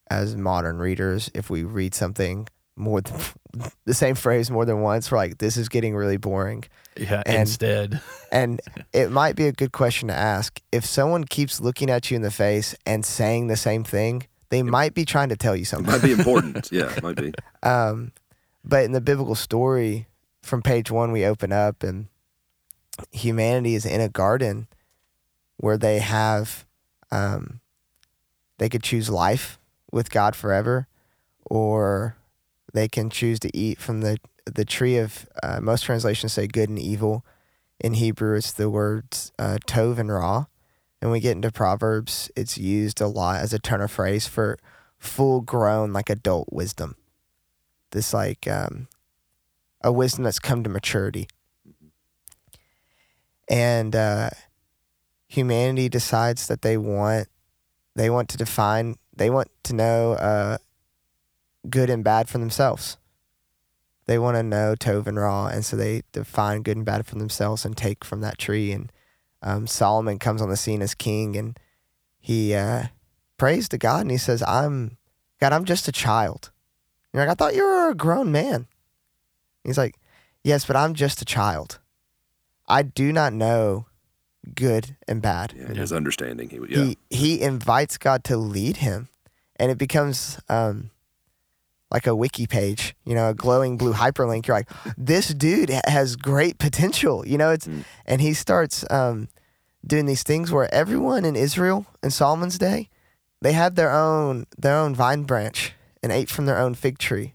as 0.09 0.35
modern 0.35 0.77
readers, 0.77 1.31
if 1.33 1.49
we 1.49 1.63
read 1.63 1.93
something 1.93 2.47
more 2.75 3.01
than 3.01 3.19
the 3.85 3.93
same 3.93 4.15
phrase 4.15 4.49
more 4.51 4.65
than 4.65 4.81
once. 4.81 5.11
We're 5.11 5.17
like, 5.17 5.37
this 5.37 5.57
is 5.57 5.69
getting 5.69 5.95
really 5.95 6.17
boring. 6.17 6.63
Yeah. 6.97 7.23
And- 7.25 7.37
instead, 7.41 8.01
And 8.31 8.59
it 8.93 9.11
might 9.11 9.35
be 9.35 9.47
a 9.47 9.51
good 9.51 9.71
question 9.71 10.07
to 10.09 10.13
ask. 10.15 10.59
If 10.71 10.85
someone 10.85 11.23
keeps 11.25 11.59
looking 11.61 11.89
at 11.89 12.09
you 12.11 12.15
in 12.15 12.21
the 12.21 12.31
face 12.31 12.75
and 12.85 13.05
saying 13.05 13.47
the 13.47 13.57
same 13.57 13.83
thing, 13.83 14.27
they 14.49 14.63
might 14.63 14.93
be 14.93 15.05
trying 15.05 15.29
to 15.29 15.35
tell 15.37 15.55
you 15.55 15.61
It 15.63 15.67
something. 15.67 15.91
might 15.91 16.01
be 16.03 16.11
important. 16.11 16.69
yeah, 16.71 16.91
it 16.95 17.01
might 17.03 17.15
be. 17.15 17.33
Um, 17.63 18.11
but 18.63 18.83
in 18.83 18.91
the 18.91 19.01
biblical 19.01 19.35
story, 19.35 20.07
from 20.41 20.61
page 20.61 20.91
one, 20.91 21.11
we 21.11 21.25
open 21.25 21.51
up 21.51 21.83
and 21.83 22.07
humanity 23.11 23.75
is 23.75 23.85
in 23.85 24.01
a 24.01 24.09
garden 24.09 24.67
where 25.57 25.77
they 25.77 25.99
have, 25.99 26.65
um, 27.11 27.59
they 28.57 28.69
could 28.69 28.83
choose 28.83 29.09
life 29.09 29.57
with 29.91 30.09
God 30.11 30.35
forever, 30.35 30.87
or 31.45 32.15
they 32.73 32.87
can 32.87 33.09
choose 33.09 33.39
to 33.39 33.55
eat 33.57 33.79
from 33.79 34.01
the 34.01 34.17
the 34.55 34.65
tree 34.65 34.97
of. 34.97 35.27
Uh, 35.41 35.59
most 35.61 35.83
translations 35.83 36.33
say 36.33 36.47
good 36.47 36.69
and 36.69 36.79
evil. 36.79 37.25
In 37.79 37.95
Hebrew, 37.95 38.37
it's 38.37 38.51
the 38.51 38.69
words 38.69 39.31
uh, 39.39 39.57
tov 39.67 39.97
and 39.97 40.11
ra. 40.11 40.45
And 41.01 41.11
we 41.11 41.19
get 41.19 41.31
into 41.31 41.51
Proverbs, 41.51 42.29
it's 42.35 42.59
used 42.59 43.01
a 43.01 43.07
lot 43.07 43.41
as 43.41 43.53
a 43.53 43.59
turn 43.59 43.81
of 43.81 43.89
phrase 43.89 44.27
for 44.27 44.59
full 44.99 45.41
grown, 45.41 45.93
like 45.93 46.11
adult 46.11 46.49
wisdom 46.51 46.95
this 47.91 48.13
like 48.13 48.47
um, 48.47 48.87
a 49.83 49.91
wisdom 49.91 50.23
that's 50.23 50.39
come 50.39 50.63
to 50.63 50.69
maturity. 50.69 51.27
And 53.49 53.95
uh, 53.95 54.29
humanity 55.27 55.89
decides 55.89 56.47
that 56.47 56.61
they 56.61 56.77
want 56.77 57.27
they 57.95 58.09
want 58.09 58.29
to 58.29 58.37
define 58.37 58.95
they 59.15 59.29
want 59.29 59.49
to 59.63 59.73
know 59.73 60.13
uh, 60.13 60.57
good 61.69 61.89
and 61.89 62.03
bad 62.03 62.29
for 62.29 62.37
themselves. 62.37 62.97
They 64.11 64.19
want 64.19 64.35
to 64.35 64.43
know 64.43 64.75
Tov 64.77 65.07
and 65.07 65.17
Ra, 65.17 65.47
and 65.47 65.63
so 65.63 65.77
they 65.77 66.01
define 66.11 66.63
good 66.63 66.75
and 66.75 66.85
bad 66.85 67.05
for 67.05 67.15
themselves 67.15 67.63
and 67.63 67.77
take 67.77 68.03
from 68.03 68.19
that 68.19 68.37
tree. 68.37 68.73
And 68.73 68.91
um, 69.41 69.67
Solomon 69.67 70.19
comes 70.19 70.41
on 70.41 70.49
the 70.49 70.57
scene 70.57 70.81
as 70.81 70.93
king, 70.93 71.37
and 71.37 71.57
he 72.19 72.53
uh, 72.53 72.87
prays 73.37 73.69
to 73.69 73.77
God, 73.77 74.01
and 74.01 74.11
he 74.11 74.17
says, 74.17 74.43
"I'm 74.45 74.97
God. 75.39 75.53
I'm 75.53 75.63
just 75.63 75.87
a 75.87 75.93
child." 75.93 76.51
You're 77.13 77.25
like, 77.25 77.31
I 77.31 77.35
thought 77.35 77.55
you 77.55 77.63
were 77.63 77.89
a 77.89 77.95
grown 77.95 78.33
man. 78.33 78.67
He's 79.63 79.77
like, 79.77 79.95
Yes, 80.43 80.65
but 80.65 80.75
I'm 80.75 80.93
just 80.93 81.21
a 81.21 81.25
child. 81.25 81.79
I 82.67 82.81
do 82.81 83.13
not 83.13 83.31
know 83.31 83.85
good 84.55 84.97
and 85.07 85.21
bad. 85.21 85.53
Yeah, 85.55 85.73
his 85.73 85.93
understanding. 85.93 86.49
He, 86.49 86.59
yeah. 86.67 86.83
He 86.83 86.97
he 87.09 87.41
invites 87.41 87.97
God 87.97 88.25
to 88.25 88.35
lead 88.35 88.77
him, 88.77 89.07
and 89.55 89.71
it 89.71 89.77
becomes 89.77 90.37
um 90.49 90.91
like 91.91 92.07
a 92.07 92.15
wiki 92.15 92.47
page, 92.47 92.95
you 93.05 93.13
know, 93.13 93.29
a 93.29 93.33
glowing 93.33 93.77
blue 93.77 93.93
hyperlink. 93.93 94.47
You're 94.47 94.57
like, 94.57 94.69
this 94.97 95.33
dude 95.33 95.69
has 95.85 96.15
great 96.15 96.57
potential, 96.57 97.25
you 97.27 97.37
know. 97.37 97.51
It's 97.51 97.67
Mm. 97.67 97.83
and 98.05 98.21
he 98.21 98.33
starts 98.33 98.85
um 98.89 99.27
doing 99.85 100.05
these 100.05 100.23
things 100.23 100.51
where 100.51 100.73
everyone 100.73 101.25
in 101.25 101.35
Israel 101.35 101.85
in 102.03 102.11
Solomon's 102.11 102.57
day, 102.57 102.89
they 103.41 103.53
had 103.53 103.75
their 103.75 103.91
own 103.91 104.45
their 104.57 104.75
own 104.77 104.95
vine 104.95 105.23
branch 105.23 105.73
and 106.03 106.11
ate 106.11 106.29
from 106.29 106.45
their 106.45 106.57
own 106.57 106.73
fig 106.75 106.97
tree. 106.97 107.33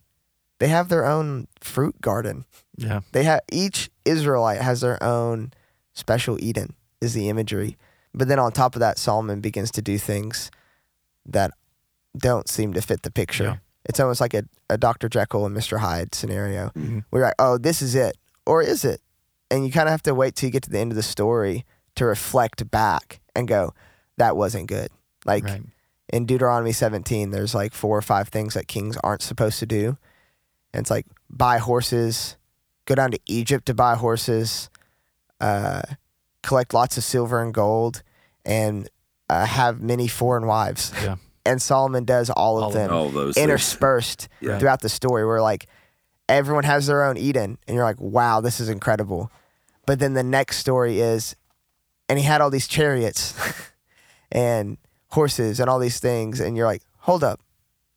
They 0.58 0.68
have 0.68 0.88
their 0.88 1.04
own 1.04 1.48
fruit 1.60 2.00
garden. 2.00 2.44
yeah. 2.78 3.00
They 3.12 3.25
have 3.25 3.40
each 3.52 3.90
Israelite 4.04 4.60
has 4.62 4.80
their 4.80 5.02
own 5.02 5.52
special 5.92 6.38
Eden 6.42 6.75
is 7.00 7.12
the 7.14 7.28
imagery. 7.28 7.76
But 8.14 8.28
then 8.28 8.38
on 8.38 8.52
top 8.52 8.75
of 8.75 8.80
that, 8.80 8.96
Solomon 8.98 9.40
begins 9.40 9.70
to 9.72 9.82
do 9.82 9.98
things 9.98 10.50
that 11.26 11.50
don't 12.16 12.48
seem 12.48 12.72
to 12.72 12.80
fit 12.80 13.02
the 13.02 13.10
picture. 13.10 13.44
Yeah. 13.44 13.56
It's 13.88 14.00
almost 14.00 14.21
like 14.21 14.35
a, 14.35 14.45
a 14.69 14.76
Dr. 14.76 15.09
Jekyll 15.09 15.47
and 15.47 15.57
Mr. 15.57 15.78
Hyde 15.78 16.14
scenario. 16.14 16.71
Mhm. 16.71 17.05
We're 17.11 17.23
like, 17.23 17.35
oh, 17.38 17.59
this 17.59 17.83
is 17.83 17.95
it. 17.95 18.16
Or 18.45 18.62
is 18.62 18.85
it? 18.85 19.00
And 19.50 19.64
you 19.64 19.73
kind 19.73 19.88
of 19.88 19.93
have 19.93 20.02
to 20.02 20.14
wait 20.14 20.35
till 20.35 20.49
you 20.49 20.52
get 20.52 20.62
to 20.64 20.71
the 20.71 20.78
end 20.78 20.93
of 20.93 20.97
the 20.97 21.02
story 21.02 21.64
to 21.95 22.05
reflect 22.05 22.69
back 22.71 23.21
and 23.35 23.47
go, 23.47 23.75
that 24.16 24.37
wasn't 24.37 24.66
good. 24.66 24.90
Like 25.25 25.45
right. 25.45 25.62
in 26.12 26.26
Deuteronomy 26.26 26.73
17, 26.73 27.31
there's 27.31 27.55
like 27.55 27.73
four 27.73 27.97
or 27.97 28.02
five 28.02 28.28
things 28.28 28.55
that 28.55 28.69
kings 28.69 28.97
aren't 29.05 29.23
supposed 29.23 29.59
to 29.61 29.66
do. 29.66 29.97
And 30.73 30.83
it's 30.83 30.90
like 30.90 31.07
buy 31.31 31.59
horses, 31.59 32.37
go 32.87 32.95
down 32.95 33.11
to 33.12 33.21
Egypt 33.26 33.66
to 33.66 33.75
buy 33.75 33.95
horses, 33.95 34.69
uh, 35.40 35.83
collect 36.43 36.75
lots 36.75 36.97
of 36.97 37.05
silver 37.05 37.43
and 37.43 37.52
gold, 37.52 38.02
and 38.45 38.88
uh, 39.28 39.47
have 39.47 39.81
many 39.81 40.09
foreign 40.09 40.47
wives. 40.47 40.93
Yeah. 41.02 41.16
And 41.46 41.62
Solomon 41.62 42.04
does 42.04 42.28
all 42.30 42.58
of 42.58 42.62
All 42.64 42.68
of 42.68 42.74
them 42.74 42.92
All 42.92 43.08
those 43.08 43.36
interspersed 43.36 44.28
Yeah. 44.40 44.58
throughout 44.58 44.80
the 44.80 44.88
story 44.88 45.24
where 45.24 45.40
like 45.40 45.66
everyone 46.28 46.64
has 46.64 46.86
their 46.88 47.04
own 47.04 47.16
Eden 47.16 47.56
and 47.66 47.74
you're 47.74 47.84
like, 47.84 48.00
wow, 48.00 48.40
this 48.40 48.60
is 48.60 48.68
incredible. 48.68 49.30
But 49.86 49.98
then 50.00 50.14
the 50.14 50.22
next 50.24 50.58
story 50.58 51.00
is, 51.00 51.36
and 52.08 52.18
he 52.18 52.24
had 52.24 52.40
all 52.40 52.50
these 52.50 52.66
chariots 52.68 53.34
and 54.32 54.76
horses 55.10 55.60
and 55.60 55.70
all 55.70 55.78
these 55.78 56.00
things, 56.00 56.40
and 56.40 56.56
you're 56.56 56.66
like, 56.66 56.82
hold 56.98 57.22
up, 57.22 57.40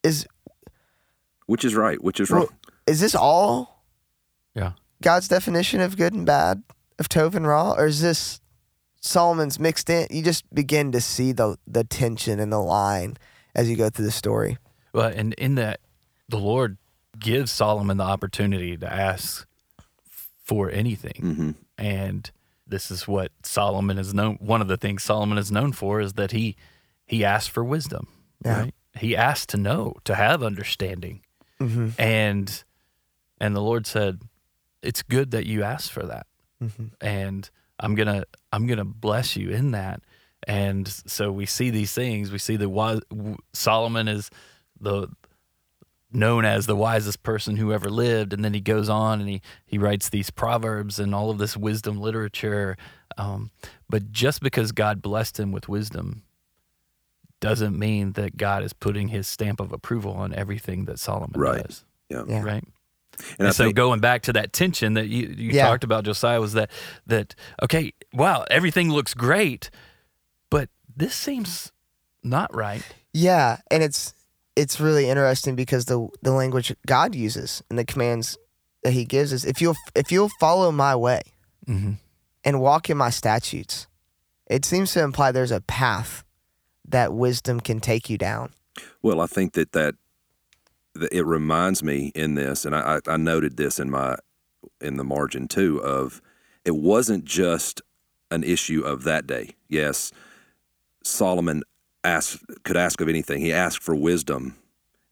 is 0.03 0.27
Which 1.47 1.65
is 1.65 1.75
right? 1.75 2.01
Which 2.03 2.19
is 2.19 2.29
Well- 2.29 2.41
wrong? 2.41 2.49
is 2.85 2.99
this 2.99 3.15
all 3.15 3.83
Yeah. 4.55 4.73
God's 5.01 5.27
definition 5.27 5.79
of 5.81 5.97
good 5.97 6.13
and 6.13 6.25
bad 6.25 6.63
of 6.99 7.07
Tov 7.09 7.33
and 7.35 7.47
Ra, 7.47 7.71
or 7.73 7.85
is 7.87 8.01
this 8.01 8.39
Solomon's 9.01 9.59
mixed 9.59 9.89
in? 9.89 10.07
You 10.11 10.21
just 10.21 10.43
begin 10.53 10.91
to 10.91 10.99
see 11.01 11.31
the 11.31 11.57
the 11.65 11.83
tension 11.83 12.39
and 12.39 12.51
the 12.51 12.59
line 12.59 13.15
as 13.55 13.69
you 13.69 13.75
go 13.75 13.89
through 13.89 14.05
the 14.05 14.11
story. 14.11 14.57
Well, 14.93 15.11
and 15.13 15.33
in 15.35 15.55
that, 15.55 15.79
the 16.27 16.37
Lord 16.39 16.77
gives 17.17 17.51
Solomon 17.51 17.97
the 17.97 18.03
opportunity 18.03 18.77
to 18.77 18.91
ask 18.91 19.45
for 20.43 20.69
anything. 20.71 21.21
hmm 21.21 21.51
and 21.77 22.29
this 22.67 22.91
is 22.91 23.07
what 23.07 23.31
Solomon 23.43 23.97
is 23.97 24.13
known. 24.13 24.35
One 24.41 24.61
of 24.61 24.67
the 24.67 24.77
things 24.77 25.01
Solomon 25.01 25.37
is 25.39 25.51
known 25.51 25.71
for 25.71 26.01
is 26.01 26.13
that 26.13 26.31
he 26.31 26.55
he 27.05 27.23
asked 27.25 27.49
for 27.49 27.63
wisdom. 27.63 28.07
Yeah. 28.45 28.59
Right? 28.61 28.73
He 28.99 29.15
asked 29.15 29.49
to 29.49 29.57
know, 29.57 29.95
to 30.03 30.13
have 30.15 30.43
understanding, 30.43 31.21
Mm-hmm. 31.59 31.89
and 31.99 32.63
and 33.41 33.55
the 33.55 33.61
Lord 33.61 33.87
said, 33.87 34.21
"It's 34.83 35.01
good 35.01 35.31
that 35.31 35.45
you 35.45 35.63
asked 35.63 35.91
for 35.91 36.03
that, 36.05 36.27
Mm-hmm. 36.61 36.87
and 37.01 37.49
I'm 37.79 37.95
gonna 37.95 38.25
I'm 38.51 38.67
gonna 38.67 38.85
bless 38.85 39.35
you 39.37 39.49
in 39.49 39.71
that." 39.71 40.01
And 40.47 40.87
so 40.87 41.31
we 41.31 41.45
see 41.45 41.69
these 41.69 41.93
things. 41.93 42.31
We 42.31 42.37
see 42.37 42.55
the 42.55 42.69
wise, 42.69 43.01
Solomon 43.53 44.07
is 44.07 44.29
the 44.79 45.07
known 46.11 46.43
as 46.43 46.65
the 46.65 46.75
wisest 46.75 47.21
person 47.21 47.55
who 47.57 47.71
ever 47.71 47.87
lived 47.87 48.33
and 48.33 48.43
then 48.43 48.51
he 48.55 48.59
goes 48.59 48.89
on 48.89 49.19
and 49.19 49.29
he 49.29 49.41
he 49.67 49.77
writes 49.77 50.09
these 50.09 50.31
proverbs 50.31 50.97
and 50.97 51.13
all 51.13 51.29
of 51.29 51.37
this 51.37 51.55
wisdom 51.55 52.01
literature 52.01 52.75
um, 53.19 53.51
but 53.87 54.11
just 54.11 54.41
because 54.41 54.71
god 54.71 55.03
blessed 55.03 55.39
him 55.39 55.51
with 55.51 55.69
wisdom 55.69 56.23
doesn't 57.41 57.77
mean 57.77 58.13
that 58.13 58.37
god 58.37 58.63
is 58.63 58.73
putting 58.73 59.09
his 59.09 59.27
stamp 59.27 59.59
of 59.59 59.71
approval 59.71 60.11
on 60.13 60.33
everything 60.33 60.85
that 60.85 60.97
solomon 60.97 61.39
Right. 61.39 61.67
does 61.67 61.85
Yeah. 62.09 62.23
Yeah. 62.27 62.41
right 62.43 62.63
And, 63.37 63.47
and 63.47 63.53
so 63.53 63.65
think, 63.65 63.75
going 63.75 63.99
back 63.99 64.23
to 64.23 64.33
that 64.33 64.51
tension 64.51 64.95
that 64.95 65.09
you, 65.09 65.27
you 65.37 65.51
Yeah. 65.51 65.67
talked 65.67 65.83
about 65.83 66.05
josiah 66.05 66.41
was 66.41 66.53
that 66.53 66.71
that 67.05 67.35
okay 67.61 67.93
wow 68.13 68.45
everything 68.49 68.89
looks 68.91 69.13
great 69.13 69.69
but 70.49 70.69
this 70.95 71.15
seems 71.15 71.71
not 72.23 72.53
right 72.55 72.83
Yeah, 73.13 73.57
and 73.71 73.83
it's 73.83 74.13
it's 74.55 74.79
really 74.79 75.09
interesting 75.09 75.55
because 75.55 75.85
the 75.85 76.07
the 76.21 76.31
language 76.31 76.75
God 76.85 77.15
uses 77.15 77.63
and 77.69 77.79
the 77.79 77.85
commands 77.85 78.37
that 78.83 78.91
He 78.91 79.05
gives 79.05 79.33
is 79.33 79.45
if 79.45 79.61
you'll 79.61 79.75
if 79.95 80.11
you'll 80.11 80.29
follow 80.39 80.71
my 80.71 80.95
way 80.95 81.21
mm-hmm. 81.67 81.93
and 82.43 82.61
walk 82.61 82.89
in 82.89 82.97
my 82.97 83.09
statutes, 83.09 83.87
it 84.47 84.65
seems 84.65 84.93
to 84.93 85.03
imply 85.03 85.31
there's 85.31 85.51
a 85.51 85.61
path 85.61 86.23
that 86.87 87.13
wisdom 87.13 87.59
can 87.59 87.79
take 87.79 88.09
you 88.09 88.17
down. 88.17 88.51
well, 89.01 89.21
I 89.21 89.27
think 89.27 89.53
that 89.53 89.71
that, 89.73 89.95
that 90.95 91.13
it 91.13 91.23
reminds 91.23 91.83
me 91.83 92.11
in 92.15 92.35
this, 92.35 92.65
and 92.65 92.75
I, 92.75 92.99
I 93.07 93.13
I 93.13 93.17
noted 93.17 93.57
this 93.57 93.79
in 93.79 93.89
my 93.89 94.17
in 94.81 94.97
the 94.97 95.03
margin 95.03 95.47
too 95.47 95.81
of 95.81 96.21
it 96.65 96.75
wasn't 96.75 97.25
just 97.25 97.81
an 98.29 98.43
issue 98.43 98.81
of 98.81 99.03
that 99.05 99.25
day. 99.25 99.55
Yes, 99.67 100.11
Solomon 101.09 101.63
asked 102.03 102.43
could 102.63 102.77
ask 102.77 103.01
of 103.01 103.09
anything. 103.09 103.41
He 103.41 103.51
asked 103.53 103.83
for 103.83 103.95
wisdom, 103.95 104.55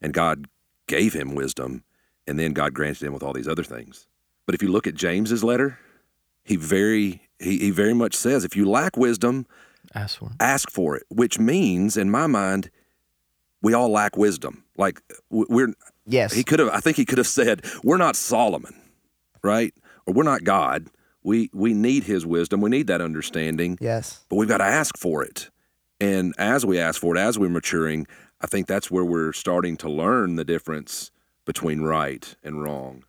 and 0.00 0.12
God 0.12 0.46
gave 0.86 1.12
him 1.12 1.34
wisdom, 1.34 1.84
and 2.26 2.38
then 2.38 2.52
God 2.52 2.74
granted 2.74 3.06
him 3.06 3.12
with 3.12 3.22
all 3.22 3.32
these 3.32 3.48
other 3.48 3.64
things. 3.64 4.06
But 4.46 4.54
if 4.54 4.62
you 4.62 4.70
look 4.70 4.86
at 4.86 4.94
James's 4.94 5.44
letter, 5.44 5.78
he 6.44 6.56
very 6.56 7.22
he, 7.38 7.58
he 7.58 7.70
very 7.70 7.94
much 7.94 8.14
says 8.14 8.44
if 8.44 8.56
you 8.56 8.68
lack 8.68 8.96
wisdom, 8.96 9.46
ask 9.94 10.18
for 10.18 10.26
it 10.26 10.32
ask 10.40 10.70
for 10.70 10.96
it, 10.96 11.04
which 11.08 11.38
means 11.38 11.96
in 11.96 12.10
my 12.10 12.26
mind 12.26 12.70
we 13.60 13.74
all 13.74 13.90
lack 13.90 14.16
wisdom. 14.16 14.64
Like 14.76 15.02
we're 15.30 15.74
Yes. 16.06 16.32
he 16.32 16.42
could 16.42 16.58
have 16.58 16.70
I 16.70 16.80
think 16.80 16.96
he 16.96 17.04
could 17.04 17.18
have 17.18 17.26
said 17.40 17.64
we're 17.84 17.98
not 17.98 18.16
Solomon, 18.16 18.74
right? 19.42 19.74
Or 20.06 20.14
we're 20.14 20.22
not 20.22 20.44
God. 20.44 20.88
We 21.22 21.50
we 21.52 21.74
need 21.74 22.04
his 22.04 22.24
wisdom. 22.24 22.62
We 22.62 22.70
need 22.70 22.86
that 22.86 23.02
understanding, 23.02 23.76
yes. 23.80 24.24
but 24.30 24.36
we've 24.36 24.48
got 24.48 24.58
to 24.58 24.64
ask 24.64 24.96
for 24.96 25.22
it. 25.22 25.50
And 26.00 26.34
as 26.38 26.64
we 26.64 26.78
ask 26.78 27.00
for 27.00 27.16
it, 27.16 27.18
as 27.20 27.38
we're 27.38 27.48
maturing, 27.48 28.06
I 28.40 28.46
think 28.46 28.66
that's 28.66 28.90
where 28.90 29.04
we're 29.04 29.32
starting 29.32 29.76
to 29.78 29.90
learn 29.90 30.36
the 30.36 30.44
difference 30.44 31.10
between 31.44 31.80
right 31.80 32.34
and 32.44 32.62
wrong, 32.62 33.04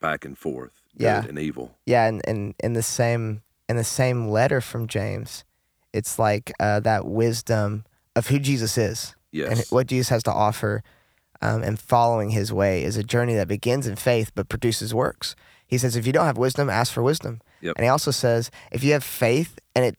back 0.00 0.24
and 0.24 0.36
forth, 0.36 0.82
good 0.98 1.04
Yeah. 1.04 1.24
and 1.26 1.38
evil. 1.38 1.76
Yeah, 1.86 2.06
and, 2.06 2.20
and 2.26 2.54
in 2.62 2.72
the 2.74 2.82
same 2.82 3.42
in 3.66 3.76
the 3.76 3.84
same 3.84 4.28
letter 4.28 4.60
from 4.60 4.86
James, 4.86 5.42
it's 5.94 6.18
like 6.18 6.52
uh, 6.60 6.80
that 6.80 7.06
wisdom 7.06 7.84
of 8.14 8.26
who 8.26 8.38
Jesus 8.38 8.76
is 8.76 9.14
Yes. 9.32 9.50
and 9.58 9.66
what 9.70 9.86
Jesus 9.86 10.10
has 10.10 10.22
to 10.24 10.32
offer, 10.32 10.82
um, 11.40 11.62
and 11.62 11.80
following 11.80 12.30
His 12.30 12.52
way 12.52 12.84
is 12.84 12.98
a 12.98 13.02
journey 13.02 13.34
that 13.36 13.48
begins 13.48 13.86
in 13.86 13.96
faith 13.96 14.32
but 14.34 14.50
produces 14.50 14.92
works. 14.92 15.34
He 15.66 15.78
says, 15.78 15.96
if 15.96 16.06
you 16.06 16.12
don't 16.12 16.26
have 16.26 16.36
wisdom, 16.36 16.68
ask 16.68 16.92
for 16.92 17.02
wisdom. 17.02 17.40
Yep. 17.62 17.76
And 17.76 17.84
he 17.84 17.88
also 17.88 18.10
says, 18.10 18.50
if 18.70 18.84
you 18.84 18.92
have 18.92 19.02
faith 19.02 19.58
and 19.74 19.84
it, 19.86 19.96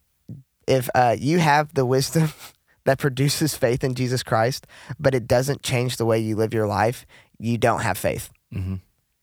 if 0.66 0.88
uh, 0.94 1.16
you 1.18 1.38
have 1.38 1.74
the 1.74 1.86
wisdom 1.86 2.30
that 2.84 2.98
produces 2.98 3.56
faith 3.56 3.82
in 3.84 3.94
Jesus 3.94 4.22
Christ, 4.22 4.66
but 4.98 5.14
it 5.14 5.26
doesn't 5.26 5.62
change 5.62 5.96
the 5.96 6.04
way 6.06 6.18
you 6.18 6.36
live 6.36 6.54
your 6.54 6.66
life, 6.66 7.06
you 7.38 7.58
don't 7.58 7.80
have 7.80 7.98
faith. 7.98 8.30
hmm 8.52 8.76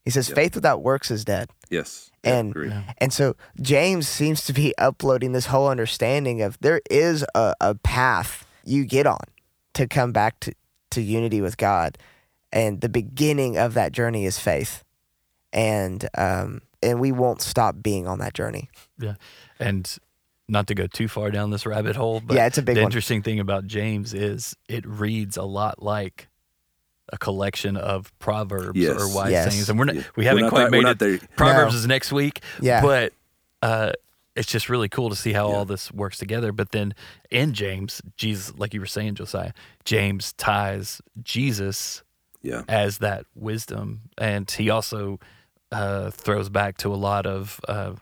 He 0.05 0.11
says, 0.11 0.29
Yep. 0.29 0.35
faith 0.35 0.55
without 0.55 0.81
works 0.83 1.09
is 1.11 1.23
dead. 1.25 1.49
yes. 1.69 2.09
And- 2.25 2.53
Yeah. 2.55 2.83
And 2.99 3.11
so 3.11 3.35
James 3.61 4.07
seems 4.07 4.45
to 4.45 4.53
be 4.53 4.73
uploading 4.77 5.33
this 5.33 5.47
whole 5.47 5.67
understanding 5.69 6.41
of 6.41 6.57
there 6.61 6.81
is 6.89 7.25
a, 7.35 7.53
a 7.59 7.75
path 7.75 8.45
you 8.63 8.85
get 8.85 9.05
on 9.05 9.19
to 9.73 9.87
come 9.87 10.11
back 10.13 10.39
to, 10.41 10.53
to 10.91 11.01
unity 11.01 11.41
with 11.41 11.57
God. 11.57 11.97
And 12.51 12.79
the 12.81 12.87
beginning 12.89 13.57
of 13.57 13.73
that 13.73 13.91
journey 13.91 14.25
is 14.25 14.39
faith. 14.39 14.83
And 15.51 16.07
um, 16.17 16.61
and 16.81 16.99
we 16.99 17.11
won't 17.11 17.41
stop 17.41 17.75
being 17.81 18.07
on 18.07 18.19
that 18.19 18.33
journey. 18.33 18.69
Yeah, 18.99 19.15
and 19.59 19.93
not 20.53 20.67
to 20.67 20.75
go 20.75 20.87
too 20.87 21.09
far 21.09 21.29
down 21.31 21.49
this 21.49 21.65
rabbit 21.65 21.97
hole, 21.97 22.21
but 22.21 22.35
yeah, 22.37 22.45
it's 22.45 22.57
a 22.57 22.61
big 22.61 22.75
the 22.75 22.81
one. 22.81 22.87
interesting 22.91 23.21
thing 23.21 23.39
about 23.41 23.67
James 23.67 24.13
is 24.13 24.55
it 24.69 24.85
reads 24.87 25.35
a 25.35 25.43
lot 25.43 25.83
like 25.83 26.29
a 27.11 27.17
collection 27.17 27.75
of 27.75 28.17
proverbs 28.19 28.79
Yes. 28.79 28.95
or 29.01 29.13
wise 29.13 29.31
Yes. 29.31 29.51
sayings, 29.51 29.69
and 29.69 29.77
we're 29.77 29.85
not, 29.85 29.95
Yeah. 29.95 30.03
we 30.15 30.23
haven't 30.25 30.43
We're 30.43 30.45
not 30.45 30.49
quite 30.51 30.63
that- 30.65 30.71
made 30.71 30.79
it. 30.79 30.83
not 30.83 30.99
there. 30.99 31.19
Proverbs 31.35 31.73
No. 31.73 31.79
is 31.79 31.87
next 31.87 32.11
week, 32.13 32.41
Yeah. 32.61 32.81
but 32.81 33.13
uh, 33.61 33.91
it's 34.35 34.49
just 34.49 34.69
really 34.69 34.87
cool 34.89 35.09
to 35.09 35.15
see 35.15 35.33
how 35.33 35.49
Yeah. 35.49 35.55
all 35.55 35.65
this 35.65 35.91
works 35.91 36.17
together. 36.17 36.51
But 36.53 36.71
then 36.71 36.93
in 37.29 37.53
James, 37.53 38.01
Jesus, 38.15 38.53
like 38.57 38.73
you 38.73 38.79
were 38.79 38.85
saying, 38.85 39.15
Josiah, 39.15 39.51
James 39.85 40.33
ties 40.33 41.01
Jesus 41.21 42.03
Yeah. 42.41 42.63
as 42.67 42.99
that 42.99 43.25
wisdom, 43.35 44.01
and 44.17 44.49
he 44.49 44.69
also 44.69 45.19
uh, 45.71 46.11
throws 46.11 46.49
back 46.49 46.77
to 46.77 46.93
a 46.93 46.95
lot 46.95 47.25
of 47.25 47.59
uh, 47.67 47.93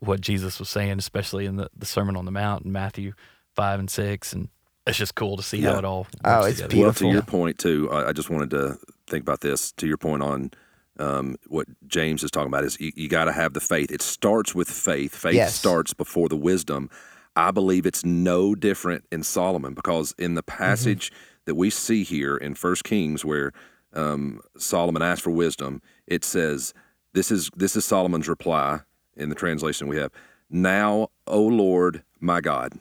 what 0.00 0.20
Jesus 0.20 0.58
was 0.58 0.68
saying, 0.68 0.98
especially 0.98 1.46
in 1.46 1.56
the, 1.56 1.68
the 1.76 1.86
Sermon 1.86 2.16
on 2.16 2.24
the 2.24 2.30
Mount 2.30 2.64
in 2.64 2.72
Matthew 2.72 3.12
five 3.54 3.78
and 3.80 3.90
six, 3.90 4.32
and 4.32 4.48
it's 4.86 4.98
just 4.98 5.14
cool 5.14 5.36
to 5.36 5.42
see 5.42 5.60
how 5.62 5.78
it 5.78 5.84
all 5.84 6.00
works 6.00 6.16
Oh, 6.24 6.44
it's 6.44 6.56
together. 6.58 6.68
beautiful. 6.68 7.08
Well, 7.08 7.12
to 7.12 7.16
your 7.16 7.22
point 7.22 7.58
too, 7.58 7.88
I, 7.90 8.08
I 8.08 8.12
just 8.12 8.30
wanted 8.30 8.50
to 8.50 8.78
think 9.06 9.22
about 9.22 9.40
this. 9.40 9.72
To 9.72 9.86
your 9.86 9.96
point 9.96 10.22
on 10.22 10.50
um, 10.98 11.36
what 11.48 11.66
James 11.86 12.22
is 12.22 12.30
talking 12.30 12.48
about 12.48 12.64
is 12.64 12.78
you, 12.80 12.92
you 12.94 13.08
got 13.08 13.24
to 13.24 13.32
have 13.32 13.52
the 13.54 13.60
faith. 13.60 13.90
It 13.90 14.02
starts 14.02 14.54
with 14.54 14.68
faith. 14.68 15.14
Faith 15.14 15.34
Yes. 15.34 15.54
starts 15.54 15.92
before 15.94 16.28
the 16.28 16.36
wisdom. 16.36 16.90
I 17.34 17.50
believe 17.50 17.84
it's 17.84 18.04
no 18.04 18.54
different 18.54 19.04
in 19.12 19.22
Solomon 19.22 19.74
because 19.74 20.14
in 20.18 20.34
the 20.34 20.42
passage 20.42 21.12
that 21.44 21.54
we 21.54 21.68
see 21.68 22.02
here 22.02 22.36
in 22.36 22.54
First 22.54 22.84
Kings, 22.84 23.24
where 23.24 23.52
um, 23.92 24.40
Solomon 24.56 25.02
asked 25.02 25.22
for 25.22 25.30
wisdom, 25.30 25.82
it 26.06 26.24
says, 26.24 26.72
"This 27.12 27.30
is 27.30 27.50
this 27.56 27.76
is 27.76 27.84
Solomon's 27.84 28.28
reply 28.28 28.80
in 29.16 29.28
the 29.28 29.34
translation 29.34 29.88
we 29.88 29.96
have. 29.96 30.12
Now, 30.50 31.08
O 31.26 31.40
Lord, 31.42 32.02
my 32.20 32.40
God." 32.40 32.72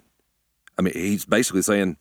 I 0.78 0.82
mean, 0.82 0.94
he's 0.94 1.26
basically 1.26 1.62
saying, 1.62 1.98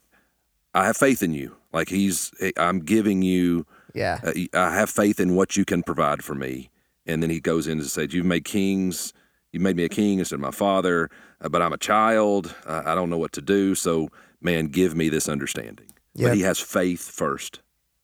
I 0.74 0.86
have 0.86 0.96
faith 0.96 1.22
in 1.22 1.32
you. 1.32 1.54
Like 1.72 1.88
he's, 1.88 2.32
I'm 2.56 2.80
giving 2.80 3.22
you, 3.22 3.66
Yeah. 3.94 4.18
uh, 4.24 4.32
I 4.52 4.74
have 4.74 4.90
faith 4.90 5.20
in 5.20 5.36
what 5.36 5.56
you 5.56 5.64
can 5.64 5.84
provide 5.84 6.24
for 6.24 6.34
me. 6.34 6.70
And 7.06 7.22
then 7.22 7.30
he 7.30 7.38
goes 7.38 7.68
in 7.68 7.78
to 7.78 7.84
say, 7.84 8.08
You've 8.10 8.26
made 8.26 8.44
kings, 8.44 9.12
you 9.52 9.60
made 9.60 9.76
me 9.76 9.84
a 9.84 9.88
king 9.88 10.18
instead 10.18 10.34
of 10.36 10.40
my 10.40 10.50
father, 10.50 11.08
uh, 11.40 11.48
but 11.48 11.62
I'm 11.62 11.72
a 11.72 11.78
child. 11.78 12.52
Uh, 12.66 12.82
I 12.84 12.96
don't 12.96 13.10
know 13.10 13.18
what 13.18 13.32
to 13.34 13.40
do. 13.40 13.76
So, 13.76 14.08
man, 14.40 14.66
give 14.66 14.96
me 14.96 15.08
this 15.08 15.28
understanding. 15.28 15.86
Yep. 16.14 16.30
But 16.30 16.36
he 16.36 16.42
has 16.42 16.58
faith 16.58 17.08
first. 17.08 17.60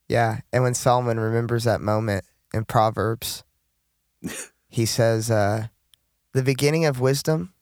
Yeah. 0.08 0.40
And 0.52 0.62
when 0.62 0.74
Solomon 0.74 1.18
remembers 1.18 1.64
that 1.64 1.80
moment 1.80 2.24
in 2.54 2.64
Proverbs, 2.64 3.42
he 4.68 4.86
says, 4.86 5.30
uh, 5.32 5.68
the 6.32 6.42
beginning 6.42 6.84
of 6.86 7.00
wisdom 7.00 7.52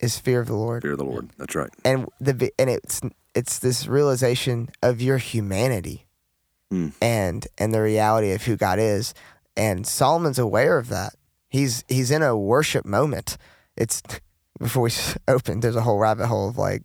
is 0.00 0.18
fear 0.18 0.40
of 0.40 0.46
the 0.46 0.54
Lord. 0.54 0.82
Fear 0.82 0.92
of 0.92 0.98
the 0.98 1.04
Lord. 1.04 1.30
That's 1.38 1.54
right. 1.54 1.70
and 1.84 2.06
the 2.20 2.52
and 2.58 2.70
it's 2.70 3.00
it's 3.34 3.58
this 3.58 3.86
realization 3.86 4.68
of 4.82 5.00
your 5.00 5.18
humanity 5.18 6.04
Hmm. 6.70 6.88
and 7.00 7.46
and 7.56 7.72
the 7.72 7.80
reality 7.80 8.32
of 8.32 8.42
who 8.42 8.54
God 8.56 8.78
is 8.78 9.14
and 9.56 9.86
Solomon's 9.86 10.38
aware 10.38 10.76
of 10.76 10.88
that 10.90 11.14
he's 11.48 11.82
he's 11.88 12.10
in 12.10 12.22
a 12.22 12.36
worship 12.36 12.84
moment 12.84 13.38
it's 13.74 14.02
before 14.60 14.82
we 14.82 14.90
open. 15.28 15.60
there's 15.60 15.76
a 15.76 15.80
whole 15.80 15.98
rabbit 15.98 16.26
hole 16.26 16.48
of 16.50 16.58
like 16.58 16.82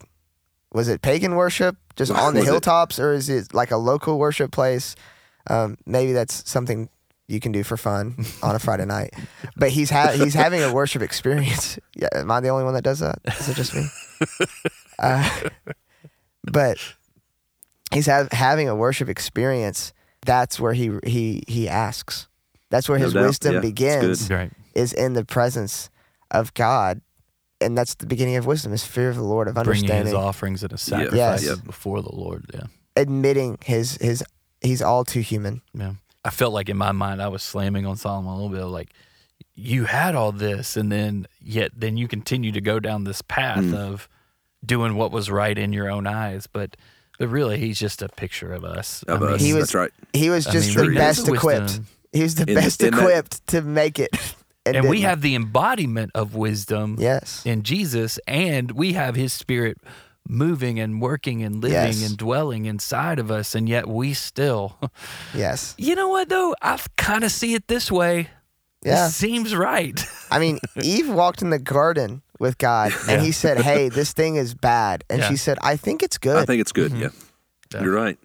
was 0.72 0.88
it 0.88 1.02
pagan 1.02 1.36
worship 1.36 1.76
just 1.98 2.12
on 2.24 2.34
the 2.34 2.40
Was 2.40 2.48
it? 2.48 2.52
hilltops 2.52 2.98
or 2.98 3.12
is 3.12 3.28
it 3.30 3.54
like 3.54 3.72
a 3.72 3.78
local 3.78 4.18
worship 4.18 4.52
place 4.52 4.96
um, 5.48 5.78
maybe 5.86 6.14
that's 6.14 6.50
something 6.50 6.88
you 7.28 7.40
can 7.40 7.52
do 7.52 7.64
for 7.64 7.78
fun 7.78 8.16
on 8.44 8.56
a 8.56 8.60
Friday 8.60 8.86
night 8.86 9.14
but 9.56 9.70
he's 9.70 9.90
ha- 9.90 10.12
he's 10.12 10.34
having 10.34 10.62
a 10.62 10.72
worship 10.74 11.02
experience 11.02 11.80
yeah 11.96 12.08
am 12.14 12.30
I 12.32 12.40
the 12.42 12.50
only 12.50 12.64
one 12.66 12.74
that 12.74 12.84
does 12.84 13.00
that 13.00 13.20
is 13.40 13.50
it 13.50 13.56
just 13.56 13.74
me 13.74 13.86
uh, 15.00 15.50
but 16.44 16.78
he's 17.92 18.06
ha- 18.08 18.28
having 18.32 18.68
a 18.70 18.76
worship 18.76 19.10
experience. 19.10 19.94
That's 20.26 20.60
where 20.60 20.74
he 20.74 20.92
he 21.06 21.44
he 21.48 21.68
asks. 21.68 22.28
That's 22.70 22.88
where 22.90 22.98
No 22.98 23.06
his 23.06 23.14
doubt. 23.14 23.26
wisdom 23.26 23.54
Yeah, 23.56 23.60
begins. 23.62 24.30
Right. 24.30 24.52
Is 24.76 24.94
in 24.94 25.14
the 25.14 25.26
presence 25.26 25.90
of 26.32 26.54
God, 26.54 27.02
and 27.62 27.78
that's 27.78 27.96
the 27.96 28.06
beginning 28.06 28.36
of 28.38 28.46
wisdom. 28.46 28.72
Is 28.74 28.86
fear 28.86 29.10
of 29.10 29.16
the 29.16 29.24
Lord, 29.24 29.48
of 29.48 29.56
Bringing 29.56 29.90
his 30.06 30.14
offerings 30.14 30.64
and 30.64 30.72
a 30.74 30.78
sacrifice 30.78 31.14
Yes. 31.16 31.46
Yep. 31.46 31.66
before 31.66 32.02
the 32.02 32.14
Lord. 32.16 32.46
Yeah. 32.54 32.64
admitting 32.96 33.58
his 33.66 33.98
his 33.98 34.24
he's 34.62 34.82
all 34.82 35.04
too 35.04 35.20
human. 35.22 35.62
Yeah. 35.74 35.94
I 36.26 36.30
felt 36.30 36.54
like 36.54 36.70
in 36.70 36.78
my 36.78 36.92
mind 36.92 37.22
I 37.22 37.28
was 37.28 37.44
slamming 37.44 37.86
on 37.86 37.96
Solomon 37.98 38.32
a 38.32 38.36
little 38.36 38.50
bit 38.50 38.64
like 38.66 38.92
you 39.56 39.86
had 39.86 40.16
all 40.16 40.32
this 40.32 40.76
and 40.78 40.92
then 40.92 41.28
yet 41.42 41.72
then 41.76 41.98
you 41.98 42.08
continue 42.08 42.52
to 42.52 42.62
go 42.62 42.80
down 42.80 43.04
this 43.04 43.22
path 43.22 43.64
Mm. 43.64 43.76
of 43.76 44.08
doing 44.66 44.96
what 44.96 45.12
was 45.12 45.30
right 45.30 45.58
in 45.58 45.74
your 45.74 45.90
own 45.92 46.08
eyes. 46.08 46.48
But 46.48 46.78
but 47.20 47.28
really 47.28 47.60
he's 47.60 47.78
just 47.78 48.02
a 48.02 48.10
picture 48.10 48.54
of 48.54 48.64
us. 48.64 49.04
Of 49.04 49.22
I 49.22 49.26
mean, 49.26 49.34
us. 49.36 49.42
He 49.42 49.54
was- 49.54 49.64
That's 49.64 49.76
right. 49.76 49.92
He 50.14 50.30
was 50.30 50.48
I 50.48 50.52
just 50.52 50.70
mean, 50.70 50.78
the 50.86 50.90
we 50.92 50.96
best 50.96 51.28
equipped. 51.28 51.62
wisdom. 51.64 51.88
He 52.12 52.24
was 52.24 52.36
the 52.36 52.48
In- 52.50 52.56
best 52.56 52.82
in 52.82 52.92
that- 52.94 53.00
equipped 53.02 53.48
to 53.48 53.62
make 53.62 54.00
it. 54.00 54.10
and 54.66 54.88
we 54.90 55.02
have 55.02 55.22
the 55.22 55.36
embodiment 55.36 56.12
of 56.16 56.36
wisdom 56.36 56.96
yes, 56.98 57.46
in 57.46 57.64
Jesus 57.64 58.18
and 58.28 58.72
we 58.72 58.94
have 58.94 59.16
his 59.16 59.34
spirit 59.34 59.78
moving 60.28 60.80
and 60.80 61.02
working 61.02 61.44
and 61.44 61.62
living 61.62 61.74
Yes. 62.00 62.08
and 62.08 62.18
dwelling 62.18 62.66
inside 62.66 63.20
of 63.20 63.30
us 63.30 63.56
and 63.56 63.68
yet 63.68 63.88
we 63.88 64.14
still 64.14 64.78
yes, 65.36 65.76
You 65.78 65.96
know 65.96 66.08
what 66.10 66.30
though? 66.30 66.56
I 66.62 66.80
kind 66.98 67.24
of 67.24 67.32
see 67.32 67.54
it 67.56 67.68
this 67.68 67.92
way. 67.92 68.30
yeah. 68.86 69.08
It 69.08 69.12
seems 69.12 69.54
right. 69.56 70.00
I 70.32 70.40
mean, 70.40 70.60
Eve 70.82 71.10
walked 71.10 71.42
in 71.42 71.50
the 71.50 71.60
garden 71.60 72.22
with 72.40 72.58
God, 72.58 72.92
and 73.08 73.20
Yeah. 73.22 73.22
he 73.22 73.32
said, 73.32 73.62
"Hey, 73.62 73.88
this 74.00 74.12
thing 74.14 74.36
is 74.36 74.54
bad," 74.56 75.04
and 75.10 75.20
Yeah. 75.22 75.30
she 75.30 75.38
said, 75.38 75.58
"I 75.62 75.78
think 75.78 76.04
it's 76.04 76.18
good." 76.18 76.38
I 76.38 76.46
think 76.46 76.60
it's 76.62 76.72
good. 76.74 76.92
Mhm. 76.92 77.00
Yeah. 77.02 77.10
Yeah. 77.74 77.84
You're 77.84 77.94
right. 77.94 78.18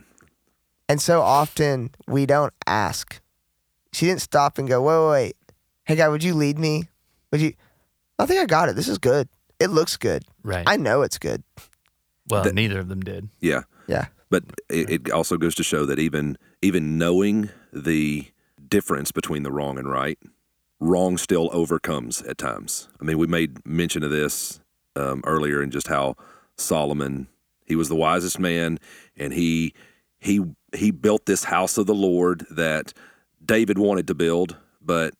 And 0.88 1.00
so 1.00 1.20
often 1.20 1.90
we 2.08 2.26
don't 2.26 2.52
ask. 2.66 3.20
She 3.92 4.06
didn't 4.06 4.22
stop 4.22 4.58
and 4.58 4.66
go, 4.68 4.80
wait, 4.82 4.98
wait, 4.98 5.10
wait. 5.10 5.36
Hey, 5.84 5.96
God, 5.96 6.10
would 6.10 6.22
you 6.24 6.34
lead 6.34 6.58
me? 6.58 6.88
Would 7.30 7.40
you? 7.40 7.52
I 8.18 8.26
think 8.26 8.40
I 8.40 8.46
got 8.46 8.68
it. 8.68 8.76
This 8.76 8.88
is 8.88 8.98
good. 8.98 9.28
It 9.60 9.68
looks 9.70 9.96
good. 9.96 10.24
Right. 10.42 10.64
I 10.66 10.76
know 10.76 11.02
it's 11.02 11.18
good. 11.18 11.42
Well, 12.30 12.42
That- 12.44 12.54
neither 12.54 12.78
of 12.78 12.88
them 12.88 13.00
did. 13.00 13.28
Yeah. 13.40 13.62
Yeah. 13.86 14.06
But 14.30 14.44
it, 14.68 14.90
it 14.90 15.10
also 15.10 15.36
goes 15.38 15.54
to 15.56 15.62
show 15.62 15.86
that 15.86 15.98
even 15.98 16.36
even 16.60 16.98
knowing 16.98 17.48
the 17.72 18.26
difference 18.68 19.10
between 19.12 19.42
the 19.42 19.50
wrong 19.50 19.78
and 19.78 19.90
right, 19.90 20.18
wrong 20.80 21.16
still 21.16 21.48
overcomes 21.52 22.20
at 22.22 22.36
times. 22.36 22.88
I 23.00 23.04
mean, 23.04 23.16
we 23.16 23.26
made 23.26 23.64
mention 23.66 24.02
of 24.02 24.10
this 24.10 24.60
um, 24.96 25.22
earlier, 25.24 25.62
and 25.62 25.72
just 25.72 25.88
how 25.88 26.16
Solomon 26.56 27.28
he 27.64 27.74
was 27.76 27.88
the 27.88 27.96
wisest 27.96 28.38
man, 28.38 28.78
and 29.16 29.32
he 29.32 29.72
he 30.18 30.42
he 30.74 30.90
built 30.90 31.24
this 31.26 31.44
house 31.44 31.78
of 31.78 31.86
the 31.86 31.94
Lord 31.94 32.46
that 32.50 32.92
David 33.44 33.78
wanted 33.78 34.06
to 34.08 34.14
build, 34.14 34.56
but 34.82 35.14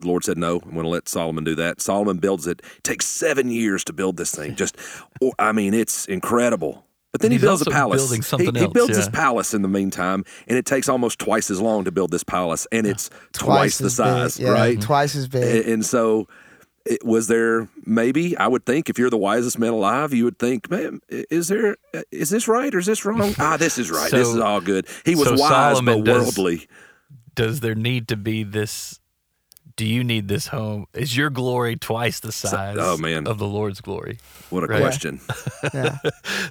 the 0.00 0.08
Lord 0.08 0.24
said 0.24 0.38
no. 0.38 0.60
I'm 0.64 0.72
going 0.72 0.84
to 0.84 0.88
let 0.88 1.08
Solomon 1.08 1.44
do 1.44 1.54
that. 1.56 1.80
Solomon 1.80 2.18
builds 2.18 2.46
it. 2.46 2.62
Takes 2.82 3.06
seven 3.06 3.50
years 3.50 3.84
to 3.84 3.92
build 3.92 4.16
this 4.16 4.34
thing. 4.34 4.54
Just, 4.56 4.76
oh, 5.22 5.32
I 5.38 5.52
mean, 5.52 5.74
it's 5.74 6.06
incredible. 6.06 6.84
But 7.10 7.22
then 7.22 7.32
he 7.32 7.38
builds 7.38 7.62
a 7.62 7.70
palace. 7.70 8.02
building 8.02 8.18
He- 8.18 8.22
something 8.22 8.54
he, 8.54 8.60
else, 8.64 8.72
builds 8.72 8.96
his 8.96 9.08
palace 9.08 9.54
in 9.54 9.62
the 9.62 9.68
meantime, 9.68 10.24
and 10.46 10.58
it 10.58 10.66
takes 10.66 10.88
almost 10.88 11.18
twice 11.18 11.50
as 11.50 11.60
long 11.60 11.84
to 11.84 11.90
build 11.90 12.10
this 12.10 12.22
palace, 12.22 12.66
and 12.70 12.86
it's 12.86 13.08
twice, 13.32 13.78
the 13.78 13.88
size, 13.88 14.36
big. 14.36 14.46
Yeah, 14.46 14.52
right? 14.52 14.80
Twice 14.80 15.16
as 15.16 15.26
big. 15.26 15.42
And, 15.64 15.72
and 15.74 15.86
so, 15.86 16.28
it, 16.84 17.04
was 17.04 17.26
there 17.26 17.68
maybe 17.84 18.36
I 18.36 18.46
would 18.46 18.64
think 18.64 18.88
if 18.88 18.98
you're 18.98 19.10
the 19.10 19.18
wisest 19.18 19.58
man 19.58 19.72
alive, 19.72 20.12
you 20.14 20.24
would 20.24 20.38
think, 20.38 20.70
man, 20.70 21.00
is 21.08 21.48
there 21.48 21.76
is 22.10 22.30
this 22.30 22.46
right 22.46 22.74
or 22.74 22.78
is 22.78 22.86
this 22.86 23.04
wrong? 23.04 23.34
ah, 23.38 23.56
this 23.56 23.78
is 23.78 23.90
right. 23.90 24.10
this 24.10 24.28
is 24.28 24.38
all 24.38 24.60
good. 24.60 24.86
He 25.04 25.14
was 25.14 25.28
so 25.28 25.32
wise 25.32 25.48
Solomon 25.76 26.04
but 26.04 26.04
does- 26.04 26.24
worldly. 26.36 26.68
does 27.34 27.60
there 27.60 27.74
need 27.74 28.08
to 28.08 28.16
be 28.16 28.42
this? 28.42 28.97
Do 29.78 29.86
you 29.86 30.02
need 30.02 30.26
this 30.26 30.48
home? 30.48 30.86
Is 30.92 31.16
your 31.16 31.30
glory 31.30 31.76
twice 31.76 32.18
the 32.18 32.32
size 32.32 32.76
oh, 32.80 32.96
man. 32.98 33.28
of 33.28 33.38
the 33.38 33.46
Lord's 33.46 33.80
glory? 33.80 34.18
What 34.50 34.64
a 34.64 34.66
Right. 34.66 34.80
question. 34.80 35.20
Yeah. 35.72 35.98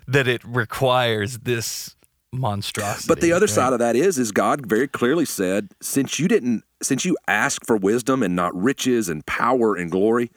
That 0.08 0.30
it 0.30 0.42
requires 0.46 1.40
this 1.40 1.96
monstrosity. 2.32 3.08
But 3.10 3.20
the 3.20 3.34
other 3.34 3.46
right? 3.48 3.54
side 3.54 3.74
of 3.74 3.80
that 3.80 3.98
is, 3.98 4.18
is 4.18 4.32
God 4.32 4.66
very 4.66 4.88
clearly 4.88 5.26
said, 5.26 5.70
since 5.82 6.20
you 6.20 6.30
didn't, 6.30 6.64
since 6.82 7.04
you 7.04 7.18
ask 7.28 7.66
for 7.66 7.76
wisdom 7.76 8.24
and 8.24 8.34
not 8.34 8.56
riches 8.56 9.10
and 9.10 9.26
power 9.26 9.76
and 9.76 9.92
glory, 9.92 10.32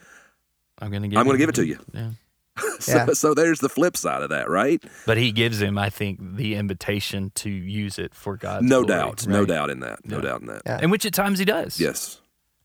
I'm 0.81 0.91
going 0.91 1.03
to 1.03 1.09
give. 1.09 1.19
I'm 1.19 1.27
going 1.27 1.37
to 1.37 1.39
give 1.39 1.49
it 1.51 1.55
to 1.57 1.67
you. 1.67 1.79
Yeah. 1.95 2.11
So, 2.81 2.93
Yeah. 2.93 3.07
so 3.13 3.35
there's 3.35 3.61
the 3.61 3.69
flip 3.69 3.97
side 3.97 4.23
of 4.23 4.31
that, 4.31 4.51
right? 4.51 4.83
But 5.07 5.17
he 5.17 5.31
gives 5.33 5.63
him, 5.63 5.79
I 5.79 5.91
think, 5.91 6.19
the 6.37 6.57
invitation 6.57 7.31
to 7.37 7.49
use 7.51 7.99
it 7.99 8.15
for 8.15 8.37
God's 8.37 8.67
glory. 8.67 8.83
no 8.83 8.87
glory, 8.87 9.01
doubt, 9.01 9.27
no 9.29 9.45
doubt 9.47 9.71
in 9.71 9.81
that, 9.81 10.05
no 10.05 10.17
Yeah. 10.17 10.23
doubt 10.23 10.41
in 10.41 10.47
that. 10.49 10.63
Yeah. 10.67 10.79
And 10.83 10.91
which 10.91 11.07
at 11.07 11.15
times 11.15 11.39
he 11.39 11.45
does. 11.45 11.79
Yes, 11.81 12.21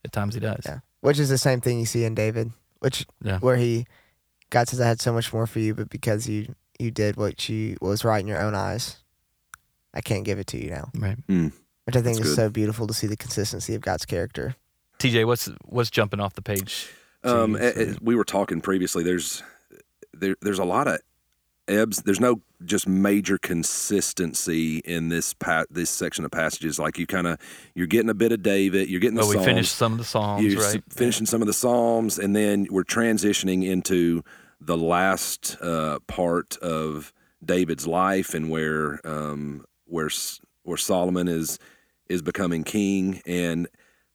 At 0.06 0.12
times 0.14 0.34
he 0.36 0.40
does. 0.40 0.62
Yeah. 0.66 0.80
Which 1.02 1.20
is 1.20 1.28
the 1.30 1.38
same 1.38 1.60
thing 1.62 1.80
you 1.80 1.86
see 1.86 2.04
in 2.06 2.16
David, 2.16 2.52
which 2.80 3.06
Yeah. 3.22 3.40
where 3.40 3.58
he 3.58 3.86
God 4.52 4.68
says 4.70 4.80
I 4.80 4.88
had 4.88 5.02
so 5.02 5.12
much 5.12 5.34
more 5.34 5.46
for 5.48 5.60
you, 5.60 5.74
but 5.76 5.90
because 5.90 6.30
you 6.30 6.56
you 6.80 6.92
did 6.92 7.18
what 7.18 7.50
you 7.50 7.76
what 7.80 7.90
was 7.90 8.06
right 8.06 8.20
in 8.22 8.28
your 8.28 8.42
own 8.42 8.56
eyes, 8.56 8.98
I 9.94 10.02
can't 10.02 10.24
give 10.24 10.40
it 10.40 10.48
to 10.48 10.64
you 10.64 10.70
now. 10.70 10.90
Right. 10.96 11.18
Which 11.28 11.96
I 11.96 12.02
think 12.02 12.18
That's 12.18 12.20
is 12.20 12.24
good. 12.30 12.36
so 12.36 12.50
beautiful 12.50 12.88
to 12.88 12.94
see 12.94 13.08
the 13.08 13.18
consistency 13.18 13.76
of 13.76 13.82
God's 13.82 14.06
character. 14.06 14.56
TJ, 15.00 15.26
what's 15.26 15.50
what's 15.66 15.90
jumping 15.90 16.20
off 16.20 16.34
the 16.36 16.42
page? 16.42 16.88
um, 17.24 17.52
you, 17.54 17.58
a- 17.58 17.94
so- 17.94 17.98
we 18.02 18.16
were 18.16 18.24
talking 18.24 18.62
previously. 18.62 19.04
There's 19.04 19.42
there, 20.14 20.36
there's 20.42 20.60
a 20.60 20.66
lot 20.66 20.88
of 20.88 21.00
ebbs. 21.68 22.02
There's 22.04 22.20
no 22.20 22.42
just 22.64 22.88
major 22.88 23.38
consistency 23.38 24.80
in 24.80 25.10
this 25.10 25.34
pa- 25.34 25.66
this 25.70 25.90
section 25.90 26.26
of 26.26 26.32
passages. 26.32 26.80
Like 26.80 26.98
you 26.98 27.08
kind 27.08 27.28
of 27.28 27.40
you're 27.74 27.88
getting 27.88 28.10
a 28.10 28.16
bit 28.16 28.32
of 28.32 28.42
David, 28.42 28.90
you're 28.90 29.00
getting 29.00 29.18
the 29.18 29.24
oh, 29.24 29.30
we 29.30 29.44
finished 29.44 29.76
some 29.76 29.94
of 29.94 29.98
the 29.98 30.04
songs, 30.04 30.44
you're 30.44 30.62
right? 30.62 30.84
finishing 30.90 31.26
some 31.26 31.42
of 31.42 31.48
the 31.48 31.54
Psalms, 31.54 32.18
and 32.20 32.36
then 32.36 32.68
we're 32.70 32.84
transitioning 32.84 33.66
into 33.66 34.24
the 34.62 34.78
last 34.78 35.58
uh, 35.62 36.00
part 36.08 36.58
of 36.58 37.14
David's 37.44 37.86
life 37.86 38.34
and 38.34 38.50
where 38.50 39.00
um, 39.06 39.66
where 39.86 40.10
where 40.64 40.78
Solomon 40.78 41.28
is 41.28 41.60
is 42.10 42.22
becoming 42.22 42.64
king. 42.64 43.22
And 43.26 43.68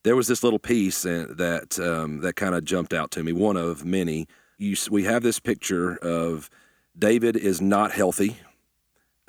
there 0.02 0.16
was 0.16 0.28
this 0.28 0.42
little 0.42 0.58
piece 0.58 1.04
uh, 1.04 1.26
that 1.30 1.78
um, 1.78 2.20
that 2.20 2.36
kind 2.36 2.54
of 2.54 2.64
jumped 2.64 2.92
out 2.92 3.10
to 3.12 3.22
me, 3.22 3.32
one 3.32 3.56
of 3.56 3.84
many. 3.84 4.26
You, 4.58 4.76
we 4.90 5.04
have 5.04 5.22
this 5.22 5.40
picture 5.40 5.96
of 5.96 6.50
David 6.98 7.37
is 7.37 7.61
not 7.61 7.92
healthy. 7.92 8.37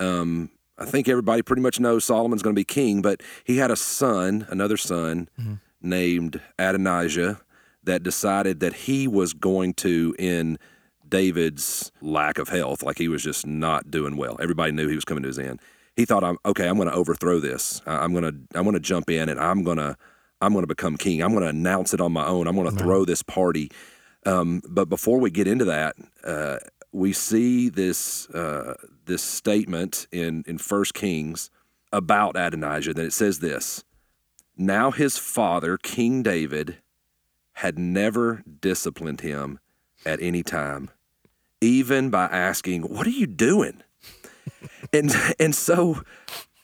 Um, 0.00 0.50
I 0.78 0.84
think 0.84 1.08
everybody 1.08 1.42
pretty 1.42 1.62
much 1.62 1.78
knows 1.78 2.04
Solomon's 2.04 2.42
going 2.42 2.54
to 2.54 2.58
be 2.60 2.64
king, 2.64 3.02
but 3.02 3.22
he 3.44 3.58
had 3.58 3.70
a 3.70 3.76
son, 3.76 4.46
another 4.50 4.76
son 4.76 5.28
Mhm. 5.40 5.60
named 5.80 6.40
Adonijah, 6.58 7.40
that 7.84 8.02
decided 8.02 8.60
that 8.60 8.74
he 8.74 9.06
was 9.08 9.32
going 9.32 9.74
to, 9.74 10.14
in 10.18 10.58
David's 11.08 11.92
lack 12.00 12.38
of 12.38 12.48
health, 12.48 12.82
like 12.82 12.98
he 12.98 13.08
was 13.08 13.22
just 13.22 13.46
not 13.46 13.90
doing 13.90 14.16
well. 14.16 14.36
Everybody 14.40 14.72
knew 14.72 14.88
he 14.88 14.94
was 14.94 15.04
coming 15.04 15.22
to 15.22 15.28
his 15.28 15.38
end. 15.38 15.60
He 15.96 16.04
thought, 16.06 16.24
"I'm 16.24 16.38
okay. 16.46 16.68
I'm 16.68 16.76
going 16.76 16.88
to 16.88 16.94
overthrow 16.94 17.38
this. 17.38 17.82
I'm 17.86 18.12
going 18.12 18.24
to 18.24 18.34
I'm 18.58 18.64
going 18.64 18.74
to 18.74 18.80
jump 18.80 19.10
in 19.10 19.28
and 19.28 19.38
I'm 19.38 19.62
going 19.62 19.76
to 19.76 19.96
I'm 20.40 20.52
going 20.52 20.62
to 20.62 20.66
become 20.68 20.96
king. 20.96 21.22
I'm 21.22 21.32
going 21.32 21.42
to 21.42 21.48
announce 21.50 21.92
it 21.92 22.00
on 22.00 22.12
my 22.12 22.26
own. 22.26 22.46
I'm 22.48 22.56
going 22.56 22.70
to 22.70 22.76
throw 22.82 23.04
this 23.04 23.22
party." 23.22 23.70
Um, 24.24 24.62
but 24.68 24.88
before 24.88 25.18
we 25.20 25.30
get 25.30 25.46
into 25.46 25.64
that, 25.66 25.96
uh, 26.24 26.58
we 26.92 27.12
see 27.12 27.68
this 27.68 28.28
uh, 28.30 28.74
this 29.06 29.22
statement 29.22 30.06
in 30.12 30.44
in 30.46 30.58
First 30.58 30.94
Kings 30.94 31.50
about 31.92 32.36
Adonijah 32.36 32.94
that 32.94 33.06
it 33.06 33.12
says 33.12 33.40
this: 33.40 33.84
Now 34.56 34.90
his 34.90 35.18
father, 35.18 35.78
King 35.78 36.22
David, 36.22 36.78
had 37.54 37.78
never 37.78 38.42
disciplined 38.60 39.22
him 39.22 39.58
at 40.04 40.20
any 40.20 40.42
time, 40.42 40.90
even 41.60 42.10
by 42.10 42.24
asking, 42.26 42.82
"What 42.82 43.06
are 43.06 43.10
you 43.10 43.26
doing?" 43.26 43.82
and 44.92 45.14
and 45.40 45.54
so 45.54 46.02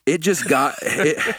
it 0.04 0.20
just 0.20 0.46
got 0.46 0.74
it. 0.82 1.36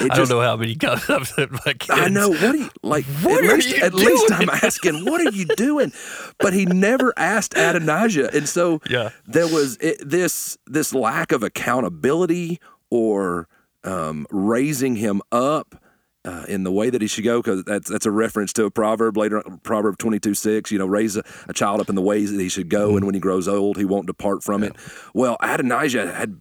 It 0.00 0.12
I 0.12 0.16
don't 0.16 0.28
know 0.28 0.40
how 0.40 0.56
many 0.56 0.74
comes 0.74 1.08
up 1.10 1.22
to 1.24 1.48
my 1.64 1.72
kids. 1.74 1.90
I 1.90 2.08
know. 2.08 2.30
What 2.30 2.42
are 2.42 2.56
you 2.56 2.70
like? 2.82 3.04
What 3.22 3.44
at 3.44 3.50
are 3.50 3.54
least, 3.56 3.74
at 3.82 3.94
least? 3.94 4.32
I'm 4.32 4.48
asking, 4.50 5.04
what 5.04 5.20
are 5.26 5.30
you 5.30 5.46
doing? 5.56 5.92
But 6.38 6.52
he 6.52 6.64
never 6.66 7.12
asked 7.16 7.54
Adonijah, 7.56 8.34
and 8.34 8.48
so 8.48 8.80
Yeah. 8.90 9.10
there 9.26 9.46
was 9.48 9.76
it, 9.78 9.98
this 10.08 10.56
this 10.66 10.94
lack 10.94 11.32
of 11.32 11.42
accountability 11.42 12.60
or 12.90 13.48
um, 13.84 14.26
raising 14.30 14.96
him 14.96 15.20
up. 15.32 15.82
Uh, 16.24 16.44
in 16.48 16.62
the 16.64 16.72
way 16.72 16.90
that 16.90 17.00
he 17.00 17.06
should 17.08 17.24
go, 17.24 17.40
because 17.40 17.62
that's 17.64 17.88
that's 17.88 18.04
a 18.04 18.10
reference 18.10 18.52
to 18.52 18.64
a 18.64 18.70
proverb 18.70 19.16
later, 19.16 19.38
on 19.46 19.58
Proverb 19.60 19.96
twenty 19.96 20.18
two 20.18 20.34
six. 20.34 20.70
You 20.70 20.78
know, 20.78 20.84
raise 20.84 21.16
a, 21.16 21.22
a 21.48 21.54
child 21.54 21.80
up 21.80 21.88
in 21.88 21.94
the 21.94 22.02
ways 22.02 22.32
that 22.32 22.40
he 22.40 22.50
should 22.50 22.68
go, 22.68 22.96
and 22.96 23.06
when 23.06 23.14
he 23.14 23.20
grows 23.20 23.48
old, 23.48 23.78
he 23.78 23.84
won't 23.86 24.06
depart 24.06 24.42
from 24.42 24.62
it. 24.62 24.74
Well, 25.14 25.38
Adonijah 25.40 26.12
had 26.12 26.36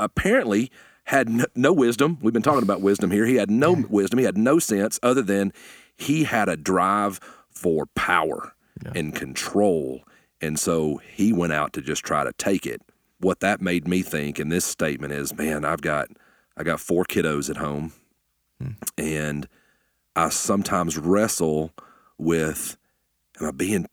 apparently 0.00 0.72
had 1.08 1.30
no, 1.30 1.46
no 1.54 1.72
wisdom. 1.72 2.18
We've 2.20 2.34
been 2.34 2.42
talking 2.42 2.62
about 2.62 2.82
wisdom 2.82 3.10
here. 3.10 3.24
He 3.24 3.36
had 3.36 3.50
no 3.50 3.72
wisdom. 3.88 4.18
He 4.18 4.26
had 4.26 4.36
no 4.36 4.58
sense 4.58 5.00
other 5.02 5.22
than 5.22 5.54
he 5.96 6.24
had 6.24 6.50
a 6.50 6.56
drive 6.56 7.18
for 7.50 7.86
power 7.94 8.52
and 8.94 9.14
control. 9.14 10.02
And 10.42 10.58
so 10.58 10.98
he 10.98 11.32
went 11.32 11.54
out 11.54 11.72
to 11.72 11.80
just 11.80 12.04
try 12.04 12.24
to 12.24 12.32
take 12.34 12.66
it. 12.66 12.82
What 13.20 13.40
that 13.40 13.62
made 13.62 13.88
me 13.88 14.02
think 14.02 14.38
in 14.38 14.50
this 14.50 14.66
statement 14.66 15.14
is, 15.14 15.34
man, 15.34 15.64
I've 15.64 15.80
got 15.80 16.08
I 16.58 16.62
got 16.62 16.78
four 16.78 17.04
kiddos 17.04 17.48
at 17.48 17.56
home, 17.56 17.92
and 18.98 19.48
I 20.14 20.28
sometimes 20.28 20.98
wrestle 20.98 21.72
with, 22.18 22.76
am 23.40 23.48
I 23.48 23.50
being 23.52 23.86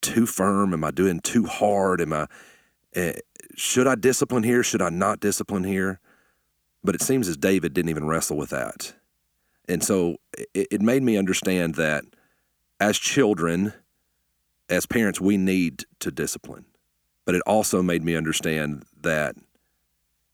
too 0.00 0.24
firm? 0.24 0.72
Am 0.72 0.84
I 0.84 0.90
doing 0.90 1.20
too 1.20 1.44
hard? 1.44 2.00
Am 2.00 2.14
I 2.14 2.28
eh, 2.94 3.12
should 3.56 3.86
I 3.86 3.94
discipline 3.94 4.42
here? 4.42 4.62
Should 4.62 4.82
I 4.82 4.88
not 4.88 5.20
discipline 5.20 5.64
here? 5.64 6.00
But 6.84 6.94
it 6.94 7.02
seems 7.02 7.28
as 7.28 7.36
David 7.36 7.74
didn't 7.74 7.90
even 7.90 8.06
wrestle 8.06 8.36
with 8.36 8.50
that. 8.50 8.94
And 9.68 9.82
so 9.82 10.16
it, 10.54 10.68
it 10.72 10.80
made 10.82 11.02
me 11.02 11.16
understand 11.16 11.76
that 11.76 12.04
as 12.80 12.98
children, 12.98 13.72
as 14.68 14.86
parents, 14.86 15.20
we 15.20 15.36
need 15.36 15.84
to 16.00 16.10
discipline. 16.10 16.64
But 17.24 17.36
it 17.36 17.42
also 17.46 17.82
made 17.82 18.02
me 18.02 18.16
understand 18.16 18.84
that 19.00 19.36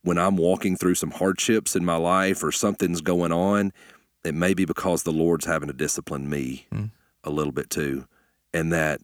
when 0.02 0.16
I'm 0.16 0.37
walking 0.37 0.76
through 0.76 0.94
some 0.94 1.11
hardships 1.11 1.76
in 1.76 1.84
my 1.84 1.96
life 1.96 2.42
or 2.42 2.50
something's 2.50 3.02
going 3.02 3.32
on, 3.32 3.72
it 4.24 4.34
may 4.34 4.54
be 4.54 4.64
because 4.64 5.02
the 5.02 5.12
Lord's 5.12 5.44
having 5.44 5.68
to 5.68 5.74
discipline 5.74 6.30
me 6.30 6.66
Mm. 6.72 6.90
a 7.24 7.30
little 7.30 7.52
bit 7.52 7.68
too. 7.68 8.06
And 8.54 8.72
that 8.72 9.00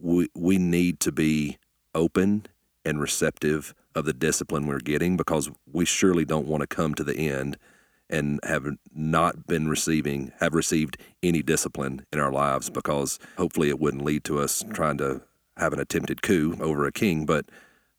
we, 0.00 0.28
we 0.36 0.56
need 0.58 1.00
to 1.00 1.10
be 1.10 1.58
open 1.96 2.46
and 2.84 3.00
receptive 3.00 3.74
of 3.94 4.04
the 4.04 4.12
discipline 4.12 4.66
we're 4.66 4.78
getting 4.78 5.16
because 5.16 5.50
we 5.70 5.84
surely 5.84 6.24
don't 6.24 6.46
want 6.46 6.60
to 6.62 6.66
come 6.66 6.94
to 6.94 7.04
the 7.04 7.16
end 7.16 7.56
and 8.08 8.40
have 8.44 8.66
not 8.94 9.46
been 9.46 9.68
receiving 9.68 10.32
have 10.40 10.54
received 10.54 10.96
any 11.22 11.42
discipline 11.42 12.04
in 12.12 12.18
our 12.20 12.32
lives 12.32 12.70
because 12.70 13.18
hopefully 13.36 13.68
it 13.68 13.78
wouldn't 13.80 14.04
lead 14.04 14.24
to 14.24 14.38
us 14.38 14.64
trying 14.72 14.96
to 14.98 15.20
have 15.56 15.72
an 15.72 15.80
attempted 15.80 16.22
coup 16.22 16.56
over 16.60 16.86
a 16.86 16.92
king 16.92 17.24
but 17.26 17.46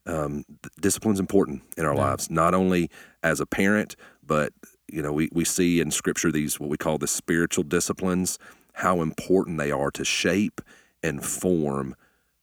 um, 0.08 0.44
discipline's 0.80 1.20
important 1.20 1.62
in 1.78 1.86
our 1.86 1.94
Yeah. 1.94 2.02
lives 2.02 2.30
not 2.30 2.54
only 2.54 2.90
as 3.24 3.40
a 3.40 3.46
parent 3.46 3.96
but 4.26 4.52
you 4.92 5.02
know 5.02 5.14
we, 5.14 5.30
we 5.32 5.46
see 5.46 5.80
in 5.80 5.92
scripture 5.92 6.32
these 6.32 6.60
what 6.60 6.70
we 6.70 6.78
call 6.78 6.98
the 6.98 7.08
spiritual 7.08 7.64
disciplines 7.64 8.38
how 8.74 9.02
important 9.02 9.58
they 9.58 9.72
are 9.72 9.92
to 9.92 10.04
shape 10.06 10.62
and 11.04 11.24
form 11.26 11.96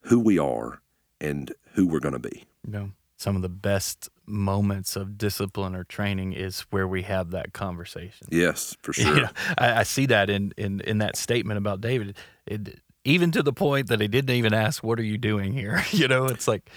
who 0.03 0.19
we 0.19 0.37
are 0.39 0.81
and 1.19 1.51
who 1.73 1.87
we're 1.87 1.99
going 1.99 2.13
to 2.13 2.19
be 2.19 2.45
know, 2.65 2.91
some 3.19 3.35
of 3.35 3.41
the 3.41 3.49
best 3.49 4.07
moments 4.25 4.95
of 4.95 5.17
discipline 5.17 5.75
or 5.75 5.83
training 5.83 6.31
is 6.31 6.61
where 6.69 6.87
we 6.87 7.01
have 7.03 7.31
that 7.31 7.51
conversation. 7.51 8.27
yes 8.31 8.77
for 8.81 8.93
You 8.97 9.03
sure 9.03 9.15
know, 9.23 9.29
I, 9.57 9.81
I 9.81 9.83
see 9.83 10.05
that 10.05 10.29
in, 10.29 10.53
in, 10.57 10.79
in 10.81 10.99
that 10.99 11.17
statement 11.17 11.57
about 11.57 11.81
David. 11.81 12.15
It, 12.47 12.79
even 13.03 13.31
to 13.31 13.43
the 13.43 13.53
point 13.53 13.87
that 13.87 13.99
he 13.99 14.07
didn't 14.07 14.35
even 14.35 14.53
ask, 14.53 14.83
"What 14.83 14.99
are 14.99 15.03
you 15.03 15.17
doing 15.17 15.53
here?" 15.53 15.83
you 15.91 16.07
know, 16.07 16.25
it's 16.25 16.47
like 16.47 16.69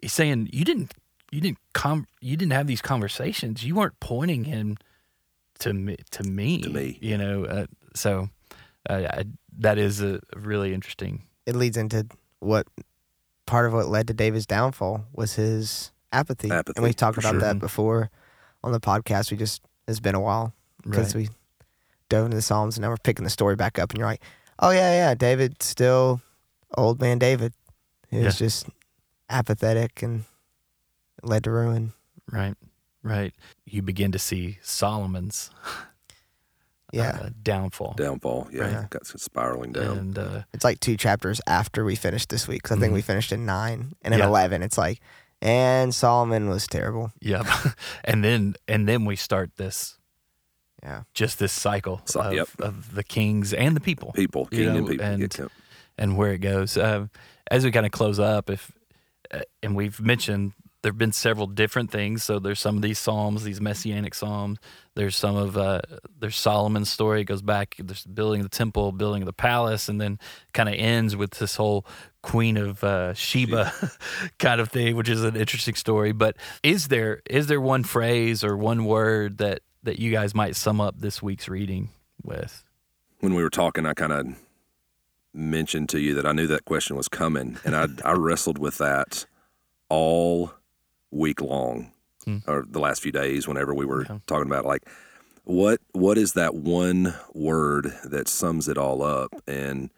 he's 0.00 0.12
saying 0.12 0.48
you 0.52 0.64
didn't 0.64 0.94
you 1.30 1.40
didn't 1.40 1.58
com- 1.72 2.06
you 2.20 2.36
didn't 2.36 2.52
have 2.52 2.66
these 2.66 2.82
conversations. 2.82 3.64
You 3.64 3.74
weren't 3.74 3.98
pointing 4.00 4.44
him 4.44 4.76
to 5.60 5.72
me 5.72 5.96
to 6.12 6.22
me. 6.22 6.60
To 6.60 6.70
me. 6.70 6.98
You 7.00 7.18
know, 7.18 7.44
uh, 7.44 7.66
so 7.94 8.28
uh, 8.88 9.02
I, 9.10 9.24
that 9.58 9.78
is 9.78 10.02
a 10.02 10.20
really 10.36 10.72
interesting. 10.74 11.24
It 11.46 11.56
leads 11.56 11.76
into 11.76 12.06
what 12.40 12.66
part 13.50 13.66
of 13.66 13.72
what 13.72 13.88
led 13.88 14.06
to 14.06 14.14
David's 14.14 14.46
downfall 14.46 15.04
was 15.12 15.34
his 15.34 15.90
apathy. 16.12 16.50
Apathy, 16.50 16.74
and 16.76 16.84
we've 16.84 16.94
talked 16.96 17.18
about 17.18 17.32
sure. 17.32 17.40
that 17.40 17.58
before 17.58 18.10
on 18.62 18.70
the 18.72 18.80
podcast. 18.80 19.30
We 19.30 19.36
just 19.36 19.60
it's 19.88 20.00
been 20.00 20.14
a 20.14 20.20
while 20.20 20.54
because 20.82 21.14
Right. 21.14 21.28
we 21.28 21.34
dove 22.08 22.26
into 22.26 22.36
the 22.36 22.42
Psalms 22.42 22.76
and 22.76 22.82
now 22.82 22.90
we're 22.90 22.96
picking 22.96 23.24
the 23.24 23.30
story 23.30 23.56
back 23.56 23.78
up 23.78 23.90
and 23.90 23.98
you're 23.98 24.06
like, 24.06 24.22
oh 24.60 24.70
yeah, 24.70 24.92
yeah, 24.92 25.14
David 25.14 25.62
still 25.62 26.20
old 26.76 27.00
man 27.00 27.18
David, 27.18 27.52
who's 28.10 28.22
Yeah. 28.22 28.30
just 28.30 28.66
apathetic 29.28 30.02
and 30.02 30.24
led 31.22 31.44
to 31.44 31.50
ruin. 31.50 31.92
Right, 32.30 32.54
right. 33.02 33.32
You 33.64 33.82
begin 33.82 34.12
to 34.12 34.18
see 34.18 34.58
Solomon's 34.62 35.50
Yeah. 36.92 37.18
uh, 37.22 37.30
downfall. 37.42 37.94
downfall. 37.96 38.48
Yeah, 38.52 38.78
Right. 38.80 38.90
got 38.90 39.06
spiraling 39.06 39.72
down. 39.72 39.98
And 39.98 40.18
uh, 40.18 40.42
It's 40.52 40.64
like 40.64 40.80
two 40.80 40.96
chapters 40.96 41.40
after 41.46 41.84
we 41.84 41.94
finished 41.96 42.28
this 42.30 42.46
week. 42.48 42.62
'cause 42.62 42.76
I 42.76 42.80
think 42.80 42.90
Mhm. 42.92 42.94
we 42.94 43.02
finished 43.02 43.32
in 43.32 43.46
nine, 43.46 43.92
and 44.02 44.12
in 44.14 44.20
Yeah. 44.20 44.26
eleven, 44.26 44.62
it's 44.62 44.76
like, 44.78 45.00
and 45.42 45.94
Solomon 45.94 46.48
was 46.48 46.66
terrible. 46.66 47.12
yep. 47.20 47.46
and 48.04 48.22
then 48.24 48.54
and 48.68 48.88
then 48.88 49.04
we 49.04 49.16
start 49.16 49.56
this 49.56 49.96
Yeah, 50.82 51.02
just 51.12 51.38
this 51.38 51.52
cycle 51.52 52.00
So- 52.06 52.20
of, 52.22 52.32
yep. 52.32 52.48
of 52.58 52.94
the 52.94 53.04
kings 53.04 53.52
and 53.52 53.76
the 53.76 53.80
people 53.80 54.12
people, 54.12 54.48
You 54.50 54.64
king 54.66 54.76
and 54.78 54.88
people. 54.88 55.04
and- 55.06 55.20
get 55.30 55.48
and 55.98 56.16
where 56.16 56.32
it 56.32 56.38
goes. 56.38 56.76
Um, 56.78 57.10
as 57.50 57.64
we 57.64 57.70
kind 57.70 57.84
of 57.84 57.92
close 57.92 58.18
up, 58.18 58.48
if 58.48 58.72
uh, 59.32 59.40
and 59.62 59.76
we've 59.76 60.00
mentioned 60.00 60.52
there 60.82 60.90
have 60.90 60.98
been 60.98 61.12
several 61.12 61.46
different 61.46 61.90
things. 61.90 62.22
So 62.22 62.38
there's 62.38 62.60
some 62.60 62.76
of 62.76 62.82
these 62.82 62.98
psalms, 62.98 63.44
these 63.44 63.60
messianic 63.60 64.14
psalms. 64.14 64.58
There's 64.94 65.16
some 65.16 65.36
of 65.36 65.56
uh, 65.56 65.82
there's 66.18 66.36
Solomon's 66.36 66.90
story. 66.90 67.22
It 67.22 67.24
goes 67.24 67.42
back. 67.42 67.76
There's 67.78 68.04
building 68.04 68.42
the 68.42 68.48
temple, 68.48 68.92
building 68.92 69.24
the 69.24 69.32
palace, 69.32 69.88
and 69.88 70.00
then 70.00 70.18
kind 70.52 70.68
of 70.68 70.74
ends 70.76 71.16
with 71.16 71.32
this 71.32 71.56
whole 71.56 71.86
Queen 72.22 72.56
of 72.56 72.82
uh, 72.84 73.14
Sheba 73.14 73.72
kind 74.38 74.60
of 74.60 74.70
thing, 74.70 74.96
which 74.96 75.08
is 75.08 75.24
an 75.24 75.36
interesting 75.36 75.74
story. 75.74 76.12
But 76.12 76.36
is 76.62 76.88
there 76.88 77.22
is 77.28 77.46
there 77.46 77.60
one 77.60 77.84
phrase 77.84 78.42
or 78.42 78.56
one 78.56 78.84
word 78.84 79.38
that 79.38 79.60
that 79.82 79.98
you 79.98 80.10
guys 80.10 80.34
might 80.34 80.56
sum 80.56 80.80
up 80.80 81.00
this 81.00 81.22
week's 81.22 81.48
reading 81.48 81.90
with? 82.22 82.64
when 83.20 83.34
we 83.34 83.42
were 83.42 83.50
talking, 83.50 83.86
I 83.86 83.94
kind 83.94 84.12
of 84.12 84.26
mentioned 85.32 85.88
to 85.90 86.00
you 86.00 86.14
that 86.14 86.26
I 86.26 86.32
knew 86.32 86.46
that 86.48 86.64
question 86.64 86.96
was 86.96 87.08
coming, 87.08 87.58
and 87.64 87.76
I 87.76 87.86
I 88.04 88.12
wrestled 88.12 88.58
with 88.58 88.78
that 88.78 89.26
all 89.88 90.52
week 91.10 91.40
long, 91.40 91.92
Hmm. 92.24 92.38
or 92.46 92.64
the 92.68 92.80
last 92.80 93.02
few 93.02 93.12
days. 93.12 93.48
Whenever 93.48 93.74
we 93.74 93.84
were 93.86 94.02
Okay. 94.02 94.20
talking 94.26 94.46
about 94.46 94.64
like 94.66 94.82
what 95.44 95.80
what 95.92 96.18
is 96.18 96.34
that 96.34 96.54
one 96.54 97.14
word 97.34 97.94
that 98.04 98.28
sums 98.28 98.68
it 98.68 98.76
all 98.78 99.02
up, 99.02 99.30
and 99.46 99.90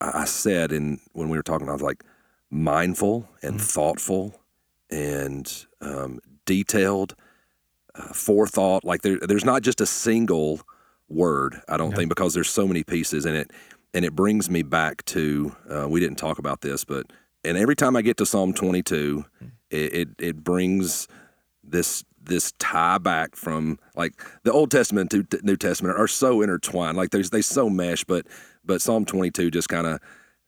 I 0.00 0.24
said, 0.24 0.72
and 0.72 0.98
when 1.12 1.28
we 1.28 1.36
were 1.36 1.42
talking, 1.44 1.68
I 1.68 1.72
was 1.72 1.82
like 1.82 2.02
mindful 2.50 3.28
and 3.42 3.54
Hmm. 3.60 3.64
thoughtful 3.66 4.40
and 4.90 5.66
um, 5.80 6.20
detailed. 6.44 7.14
Uh, 7.94 8.04
forethought 8.14 8.84
like 8.84 9.02
there, 9.02 9.18
there's 9.18 9.44
not 9.44 9.60
just 9.60 9.78
a 9.78 9.84
single 9.84 10.62
word 11.10 11.60
i 11.68 11.76
don't 11.76 11.90
Yeah. 11.90 11.96
think 11.96 12.08
because 12.08 12.32
there's 12.32 12.48
so 12.48 12.66
many 12.66 12.82
pieces 12.82 13.26
in 13.26 13.34
it 13.34 13.50
and 13.92 14.02
it 14.06 14.16
brings 14.16 14.48
me 14.48 14.62
back 14.62 15.04
to 15.04 15.54
uh, 15.68 15.86
we 15.90 16.00
didn't 16.00 16.16
talk 16.16 16.38
about 16.38 16.62
this 16.62 16.84
but 16.86 17.12
and 17.44 17.58
every 17.58 17.76
time 17.76 17.94
i 17.94 18.00
get 18.00 18.16
to 18.16 18.24
psalm 18.24 18.54
22 18.54 19.26
it, 19.72 19.94
it 19.94 20.08
it 20.18 20.44
brings 20.44 21.08
this 21.64 22.04
this 22.22 22.52
tie 22.58 22.98
back 22.98 23.34
from 23.34 23.78
like 23.96 24.14
the 24.44 24.52
old 24.52 24.70
testament 24.70 25.10
to 25.10 25.26
new 25.42 25.56
testament 25.56 25.98
are 25.98 26.08
so 26.08 26.42
intertwined 26.42 26.96
like 26.96 27.10
there's 27.10 27.30
they 27.30 27.42
so 27.42 27.68
mesh 27.68 28.04
but 28.04 28.26
but 28.64 28.80
psalm 28.80 29.04
22 29.04 29.50
just 29.50 29.68
kind 29.68 29.86
of 29.86 29.98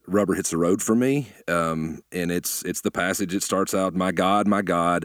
rubber 0.06 0.34
hits 0.34 0.50
the 0.50 0.56
road 0.56 0.82
for 0.82 0.94
me 0.94 1.28
um 1.48 2.00
and 2.12 2.30
it's 2.30 2.62
it's 2.64 2.82
the 2.82 2.90
passage 2.90 3.34
it 3.34 3.42
starts 3.42 3.74
out 3.74 3.94
my 3.94 4.12
god 4.12 4.46
my 4.46 4.62
god 4.62 5.04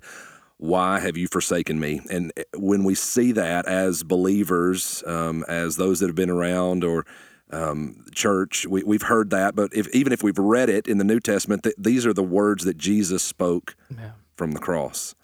why 0.59 0.99
have 0.99 1.15
you 1.15 1.27
forsaken 1.27 1.79
me? 1.79 2.01
And 2.11 2.33
eh, 2.35 2.43
when 2.57 2.83
we 2.83 2.93
see 2.93 3.31
that 3.31 3.65
as 3.65 4.03
believers, 4.03 5.01
um, 5.07 5.45
as 5.47 5.77
those 5.77 6.01
that 6.01 6.07
have 6.07 6.15
been 6.15 6.29
around 6.29 6.83
or 6.83 7.05
um, 7.51 8.05
church, 8.13 8.65
we, 8.67 8.83
we've 8.83 9.01
heard 9.03 9.29
that. 9.31 9.55
But 9.55 9.73
if, 9.73 9.87
even 9.93 10.13
if 10.13 10.21
we've 10.23 10.37
read 10.37 10.69
it 10.69 10.87
in 10.87 10.97
the 10.97 11.03
New 11.03 11.19
Testament, 11.19 11.63
th- 11.63 11.75
these 11.77 12.05
are 12.05 12.13
the 12.13 12.23
words 12.23 12.63
that 12.65 12.77
Jesus 12.77 13.23
spoke 13.23 13.75
Yeah. 13.89 14.11
from 14.35 14.51
the 14.51 14.59
cross. 14.59 15.15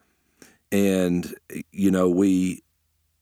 And 0.72 1.34
you 1.72 1.92
know, 1.92 2.10
we 2.10 2.64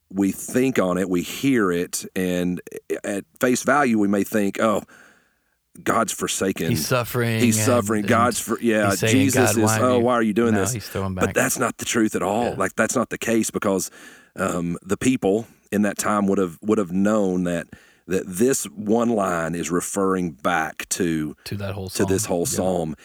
we 0.09 0.31
think 0.31 0.79
on 0.79 0.97
it, 0.97 1.09
we 1.09 1.21
hear 1.21 1.71
it, 1.71 2.05
and 2.15 2.61
at 3.03 3.25
face 3.39 3.63
value, 3.63 3.99
we 3.99 4.07
may 4.07 4.23
think, 4.23 4.59
"Oh, 4.59 4.83
God's 5.83 6.13
forsaken. 6.13 6.69
He's 6.69 6.87
suffering. 6.87 7.39
He's 7.39 7.57
and- 7.57 7.65
suffering. 7.65 7.99
and 8.01 8.09
God's 8.09 8.39
for 8.39 8.59
yeah. 8.61 8.95
Jesus 8.95 9.55
"God, 9.55 9.63
is. 9.63 9.71
Oh, 9.81 9.99
why 9.99 10.13
are 10.13 10.23
you 10.23 10.33
doing 10.33 10.53
no, 10.53 10.61
this? 10.61 10.73
He's 10.73 10.87
throwing 10.87 11.15
back. 11.15 11.25
But 11.25 11.35
that's 11.35 11.59
not 11.59 11.77
the 11.77 11.85
truth 11.85 12.15
at 12.15 12.23
all. 12.23 12.45
Yeah. 12.45 12.55
Like 12.57 12.75
that's 12.75 12.95
not 12.95 13.09
the 13.09 13.17
case 13.17 13.51
because 13.51 13.91
um, 14.35 14.77
the 14.81 14.97
people 14.97 15.47
in 15.71 15.81
that 15.81 15.97
time 15.97 16.27
would 16.27 16.37
have 16.37 16.57
would 16.61 16.77
have 16.77 16.91
known 16.91 17.43
that 17.43 17.67
that 18.07 18.23
this 18.27 18.65
one 18.65 19.09
line 19.09 19.55
is 19.55 19.71
referring 19.71 20.31
back 20.31 20.87
to 20.89 21.35
to 21.45 21.55
that 21.57 21.73
whole 21.73 21.89
to 21.89 22.05
this 22.05 22.25
whole 22.25 22.41
Yeah. 22.41 22.55
psalm, 22.57 22.95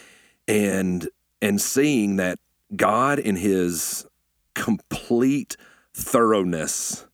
and 0.46 1.08
and 1.40 1.60
seeing 1.60 2.16
that 2.16 2.38
God 2.74 3.18
in 3.18 3.36
His 3.36 4.06
complete 4.54 5.56
thoroughness 5.94 7.06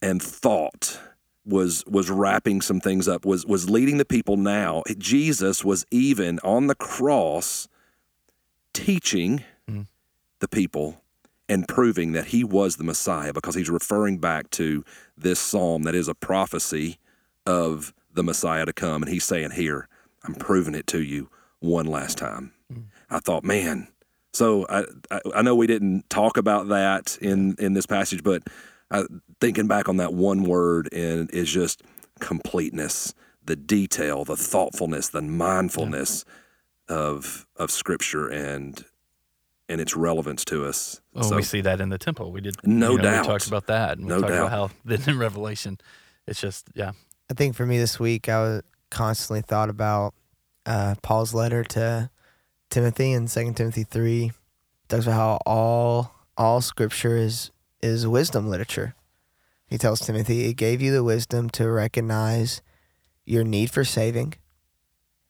and 0.00 0.22
thought 0.22 1.00
was 1.44 1.84
was 1.86 2.08
wrapping 2.10 2.60
some 2.60 2.78
things 2.80 3.08
up 3.08 3.24
was 3.24 3.44
was 3.46 3.68
leading 3.68 3.98
the 3.98 4.04
people 4.04 4.36
now 4.36 4.82
jesus 4.98 5.64
was 5.64 5.84
even 5.90 6.38
on 6.44 6.68
the 6.68 6.74
cross 6.76 7.66
teaching 8.72 9.42
Mm. 9.68 9.86
the 10.40 10.48
people 10.48 11.02
and 11.48 11.66
proving 11.68 12.12
that 12.12 12.26
he 12.26 12.42
was 12.44 12.76
the 12.76 12.84
messiah 12.84 13.32
because 13.32 13.54
he's 13.54 13.70
referring 13.70 14.18
back 14.18 14.50
to 14.50 14.84
this 15.22 15.40
psalm 15.40 15.82
that 15.84 15.94
is 15.94 16.08
a 16.08 16.14
prophecy 16.14 16.98
of 17.46 17.92
the 18.12 18.22
messiah 18.22 18.66
to 18.66 18.72
come 18.72 19.02
and 19.02 19.10
he's 19.10 19.24
saying 19.24 19.50
here 19.52 19.88
i'm 20.24 20.34
proving 20.34 20.74
it 20.74 20.86
to 20.86 21.02
you 21.02 21.28
one 21.62 21.86
last 21.86 22.18
time. 22.18 22.52
I 23.08 23.20
thought 23.20 23.44
man. 23.44 23.88
So 24.32 24.66
I, 24.68 24.84
I 25.10 25.20
I 25.36 25.42
know 25.42 25.54
we 25.54 25.66
didn't 25.66 26.10
talk 26.10 26.36
about 26.36 26.68
that 26.68 27.16
in 27.20 27.54
in 27.58 27.74
this 27.74 27.86
passage, 27.86 28.22
but 28.22 28.42
uh, 28.90 29.04
thinking 29.40 29.68
back 29.68 29.88
on 29.88 29.96
that 29.98 30.12
one 30.12 30.42
word 30.42 30.88
and 30.92 31.30
is 31.30 31.50
just 31.50 31.82
completeness, 32.20 33.14
the 33.44 33.56
detail, 33.56 34.24
the 34.24 34.36
thoughtfulness, 34.36 35.08
the 35.08 35.22
mindfulness 35.22 36.24
of 36.88 37.46
of 37.56 37.70
Scripture 37.70 38.28
and 38.28 38.84
and 39.72 39.80
its 39.80 39.96
relevance 39.96 40.44
to 40.46 40.64
us. 40.66 41.00
Well, 41.14 41.24
so 41.24 41.36
we 41.36 41.42
see 41.42 41.60
that 41.62 41.80
in 41.80 41.88
the 41.88 41.98
temple. 41.98 42.30
We 42.30 42.40
did. 42.40 42.56
No 42.64 42.92
you 42.92 42.98
know, 42.98 43.02
doubt. 43.04 43.22
We 43.22 43.26
talked 43.32 43.46
about 43.48 43.66
that. 43.66 43.98
And 43.98 44.06
we 44.06 44.10
No 44.10 44.20
talked 44.20 44.32
doubt. 44.32 44.46
about 44.46 44.50
how 44.50 44.70
then 44.84 45.00
in 45.06 45.18
Revelation, 45.18 45.78
it's 46.26 46.40
just 46.40 46.68
yeah. 46.74 46.92
I 47.30 47.34
think 47.34 47.56
for 47.56 47.66
me 47.66 47.78
this 47.78 47.98
week, 47.98 48.28
I 48.28 48.40
was 48.42 48.62
constantly 48.90 49.40
thought 49.42 49.70
about 49.70 50.14
uh, 50.66 50.94
Paul's 51.02 51.32
letter 51.34 51.64
to 51.64 52.10
Timothy 52.70 53.12
in 53.12 53.26
Second 53.28 53.54
Timothy 53.56 53.84
three. 53.84 54.32
Talks 54.88 55.04
about 55.06 55.14
how 55.16 55.38
all 55.46 56.14
all 56.36 56.60
Scripture 56.60 57.16
is 57.16 57.50
is 57.80 58.06
wisdom 58.06 58.48
literature. 58.48 58.94
He 59.66 59.78
tells 59.78 60.00
Timothy, 60.00 60.46
"It 60.48 60.54
gave 60.54 60.82
you 60.82 60.92
the 60.92 61.02
wisdom 61.02 61.48
to 61.50 61.70
recognize 61.70 62.60
your 63.24 63.44
need 63.44 63.70
for 63.70 63.84
saving, 63.84 64.34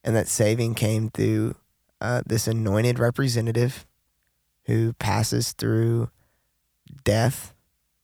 and 0.02 0.16
that 0.16 0.26
saving 0.26 0.74
came 0.74 1.10
through 1.10 1.54
uh, 2.00 2.22
this 2.26 2.48
anointed 2.48 2.98
representative 2.98 3.86
who 4.66 4.92
passes 4.94 5.52
through 5.52 6.10
death, 7.04 7.54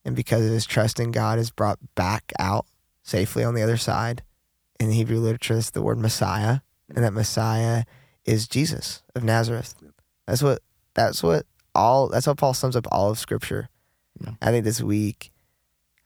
and 0.05 0.17
because 0.17 0.45
of 0.45 0.53
his 0.53 0.67
trust 0.67 0.99
in 1.01 1.13
God, 1.13 1.39
is 1.39 1.51
brought 1.51 1.79
back 1.95 2.33
out 2.39 2.67
safely 3.03 3.45
on 3.45 3.55
the 3.55 3.63
other 3.63 3.77
side. 3.77 4.23
In 4.81 4.89
the 4.89 4.95
Hebrew 4.95 5.19
literature, 5.19 5.59
it's 5.59 5.71
the 5.71 5.83
word 5.83 5.99
Messiah, 5.99 6.61
and 6.95 7.05
that 7.05 7.13
Messiah 7.13 7.85
is 8.25 8.47
Jesus 8.47 9.03
of 9.15 9.25
Nazareth. 9.25 9.75
That's 10.27 10.43
what 10.43 10.61
that's 10.95 11.23
what 11.23 11.47
all 11.75 12.09
that's 12.09 12.27
how 12.27 12.35
Paul 12.35 12.55
sums 12.55 12.77
up 12.77 12.87
all 12.93 13.11
of 13.11 13.19
Scripture. 13.19 13.69
Yeah. 14.21 14.33
I 14.43 14.51
think 14.51 14.65
this 14.65 14.81
week, 14.81 15.33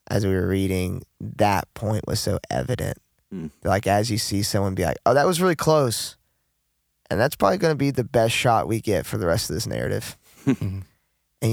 as 0.09 0.25
we 0.25 0.33
were 0.33 0.47
reading, 0.47 1.03
that 1.21 1.73
point 1.75 2.07
was 2.07 2.21
so 2.21 2.39
evident. 2.51 2.99
Hmm. 3.31 3.49
Like 3.65 3.87
as 3.87 4.11
you 4.11 4.19
see 4.19 4.43
someone 4.43 4.75
be 4.75 4.85
like, 4.85 4.99
"Oh, 5.05 5.15
that 5.15 5.27
was 5.27 5.41
really 5.41 5.57
close," 5.57 6.17
and 7.11 7.19
that's 7.19 7.37
probably 7.37 7.59
going 7.59 7.73
to 7.73 7.79
be 7.79 7.91
the 7.91 8.05
best 8.05 8.35
shot 8.35 8.69
we 8.69 8.81
get 8.81 9.07
for 9.07 9.19
the 9.19 9.27
rest 9.27 9.51
of 9.51 9.55
this 9.55 9.67
narrative. 9.67 10.17
And 10.47 10.85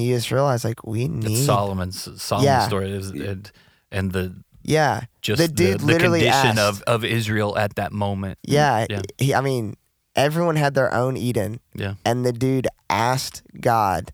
you 0.03 0.15
just 0.15 0.29
realize, 0.31 0.63
like, 0.63 0.85
we 0.85 1.05
It's 1.05 1.11
need, 1.13 1.45
Solomon's 1.45 2.21
Solomon's 2.21 2.45
Yeah. 2.45 2.67
story 2.67 2.91
is 2.91 3.09
and 3.09 3.51
and 3.91 4.11
the 4.11 4.35
yeah, 4.61 5.05
just 5.21 5.41
The 5.41 5.47
the, 5.47 5.53
dude 5.53 5.79
the 5.79 5.85
literally 5.85 6.19
condition 6.19 6.59
asked- 6.59 6.59
of, 6.59 6.81
of 6.83 7.03
Israel 7.03 7.57
at 7.57 7.75
that 7.75 7.91
moment. 7.91 8.37
Mm, 8.47 8.53
yeah, 8.53 8.85
Yeah. 8.89 9.01
He, 9.17 9.33
I 9.33 9.41
mean, 9.41 9.75
everyone 10.15 10.57
had 10.57 10.75
their 10.75 10.93
own 10.93 11.17
Eden. 11.17 11.59
Yeah. 11.73 11.95
And 12.05 12.23
the 12.25 12.33
dude 12.33 12.67
asked 12.89 13.41
God, 13.59 14.11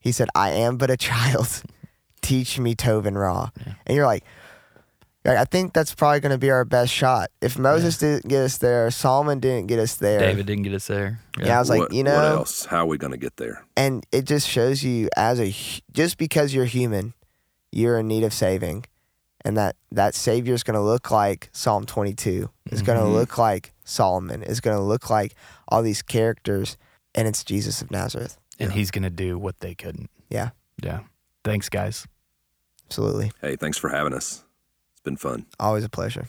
he 0.00 0.12
said, 0.12 0.28
I 0.34 0.50
am 0.50 0.76
but 0.76 0.90
a 0.90 0.96
child. 1.08 1.62
Teach 2.20 2.58
me 2.58 2.74
Tov 2.74 3.06
and 3.06 3.18
Ra. 3.18 3.50
Yeah. 3.66 3.74
And 3.86 3.96
you're 3.96 4.06
like, 4.06 4.24
I 5.26 5.44
think 5.44 5.72
that's 5.72 5.94
probably 5.94 6.20
going 6.20 6.32
to 6.32 6.38
be 6.38 6.50
our 6.50 6.64
best 6.66 6.92
shot. 6.92 7.30
If 7.40 7.58
Moses 7.58 7.96
didn't 7.96 8.28
get 8.28 8.42
us 8.42 8.58
there, 8.58 8.90
Solomon 8.90 9.40
didn't 9.40 9.68
get 9.68 9.78
us 9.78 9.96
there. 9.96 10.18
David 10.18 10.44
didn't 10.46 10.64
get 10.64 10.74
us 10.74 10.86
there. 10.86 11.20
Yeah, 11.38 11.56
I 11.56 11.60
was 11.60 11.70
like, 11.70 11.80
what, 11.80 11.92
you 11.92 12.04
what 12.04 12.10
know, 12.10 12.36
else? 12.36 12.66
How 12.66 12.80
are 12.80 12.86
we 12.86 12.98
going 12.98 13.12
to 13.12 13.16
get 13.16 13.36
there? 13.36 13.64
and 13.76 14.04
it 14.12 14.26
just 14.26 14.46
shows 14.48 14.82
you 14.84 15.08
as 15.16 15.40
a 15.40 15.54
just 15.92 16.18
because 16.18 16.52
you're 16.54 16.66
human, 16.66 17.14
you're 17.72 17.98
in 17.98 18.06
need 18.06 18.22
of 18.22 18.34
saving, 18.34 18.84
and 19.44 19.56
that 19.56 19.76
that 19.90 20.14
Savior 20.14 20.52
is 20.52 20.62
going 20.62 20.74
to 20.74 20.82
look 20.82 21.10
like 21.10 21.48
Psalm 21.52 21.86
22. 21.86 22.50
It's 22.66 22.82
going 22.82 22.98
to 22.98 23.04
mm-hmm. 23.04 23.14
look 23.14 23.38
like 23.38 23.72
Solomon. 23.84 24.42
It's 24.42 24.60
going 24.60 24.76
to 24.76 24.82
look 24.82 25.08
like 25.08 25.34
all 25.68 25.82
these 25.82 26.02
characters, 26.02 26.76
and 27.14 27.26
it's 27.26 27.42
Jesus 27.44 27.80
of 27.80 27.90
Nazareth. 27.90 28.36
and 28.60 28.70
Yeah. 28.70 28.76
he's 28.76 28.90
gonna 28.92 29.10
do 29.10 29.36
what 29.38 29.58
they 29.60 29.74
couldn't. 29.74 30.10
Yeah. 30.28 30.50
Yeah. 30.82 31.00
Thanks, 31.42 31.68
guys. 31.68 32.06
Absolutely. 32.86 33.32
Hey, 33.40 33.56
thanks 33.56 33.78
for 33.78 33.88
having 33.88 34.12
us. 34.14 34.43
It's 35.04 35.10
been 35.10 35.16
fun. 35.18 35.44
Always 35.60 35.84
a 35.84 35.90
pleasure. 35.90 36.28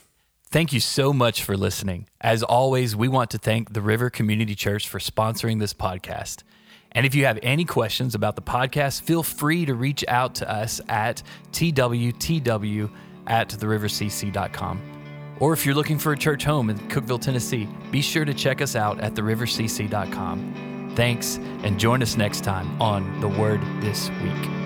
Thank 0.50 0.74
you 0.74 0.82
so 0.82 1.14
much 1.14 1.44
for 1.44 1.56
listening. 1.56 2.08
As 2.20 2.44
always, 2.44 2.94
we 2.94 3.08
want 3.08 3.30
to 3.32 3.38
thank 3.38 3.72
the 3.72 3.82
River 3.82 4.10
Community 4.10 4.54
Church 4.54 4.90
for 4.90 5.00
sponsoring 5.00 5.60
this 5.60 5.74
podcast. 5.74 6.44
And 6.92 7.06
if 7.06 7.16
you 7.16 7.26
have 7.26 7.40
any 7.42 7.64
questions 7.64 8.16
about 8.16 8.36
the 8.36 8.42
podcast, 8.42 9.04
feel 9.04 9.24
free 9.24 9.66
to 9.66 9.76
reach 9.76 10.04
out 10.10 10.36
to 10.36 10.50
us 10.50 10.82
at 10.90 11.24
twtw 11.54 12.92
at 13.28 13.50
therivercc.com. 13.50 14.82
Or 15.40 15.54
if 15.54 15.66
you're 15.66 15.76
looking 15.76 16.00
for 16.00 16.12
a 16.12 16.18
church 16.18 16.44
home 16.44 16.70
in 16.70 16.78
Cookeville, 16.90 17.22
Tennessee, 17.22 17.70
be 17.92 18.02
sure 18.02 18.26
to 18.26 18.34
check 18.34 18.62
us 18.62 18.76
out 18.76 19.00
at 19.00 19.14
therivercc.com. 19.14 20.92
Thanks, 20.96 21.38
and 21.64 21.80
join 21.80 22.02
us 22.02 22.18
next 22.18 22.44
time 22.44 22.82
on 22.82 23.22
The 23.22 23.28
Word 23.28 23.62
This 23.82 24.10
Week. 24.22 24.65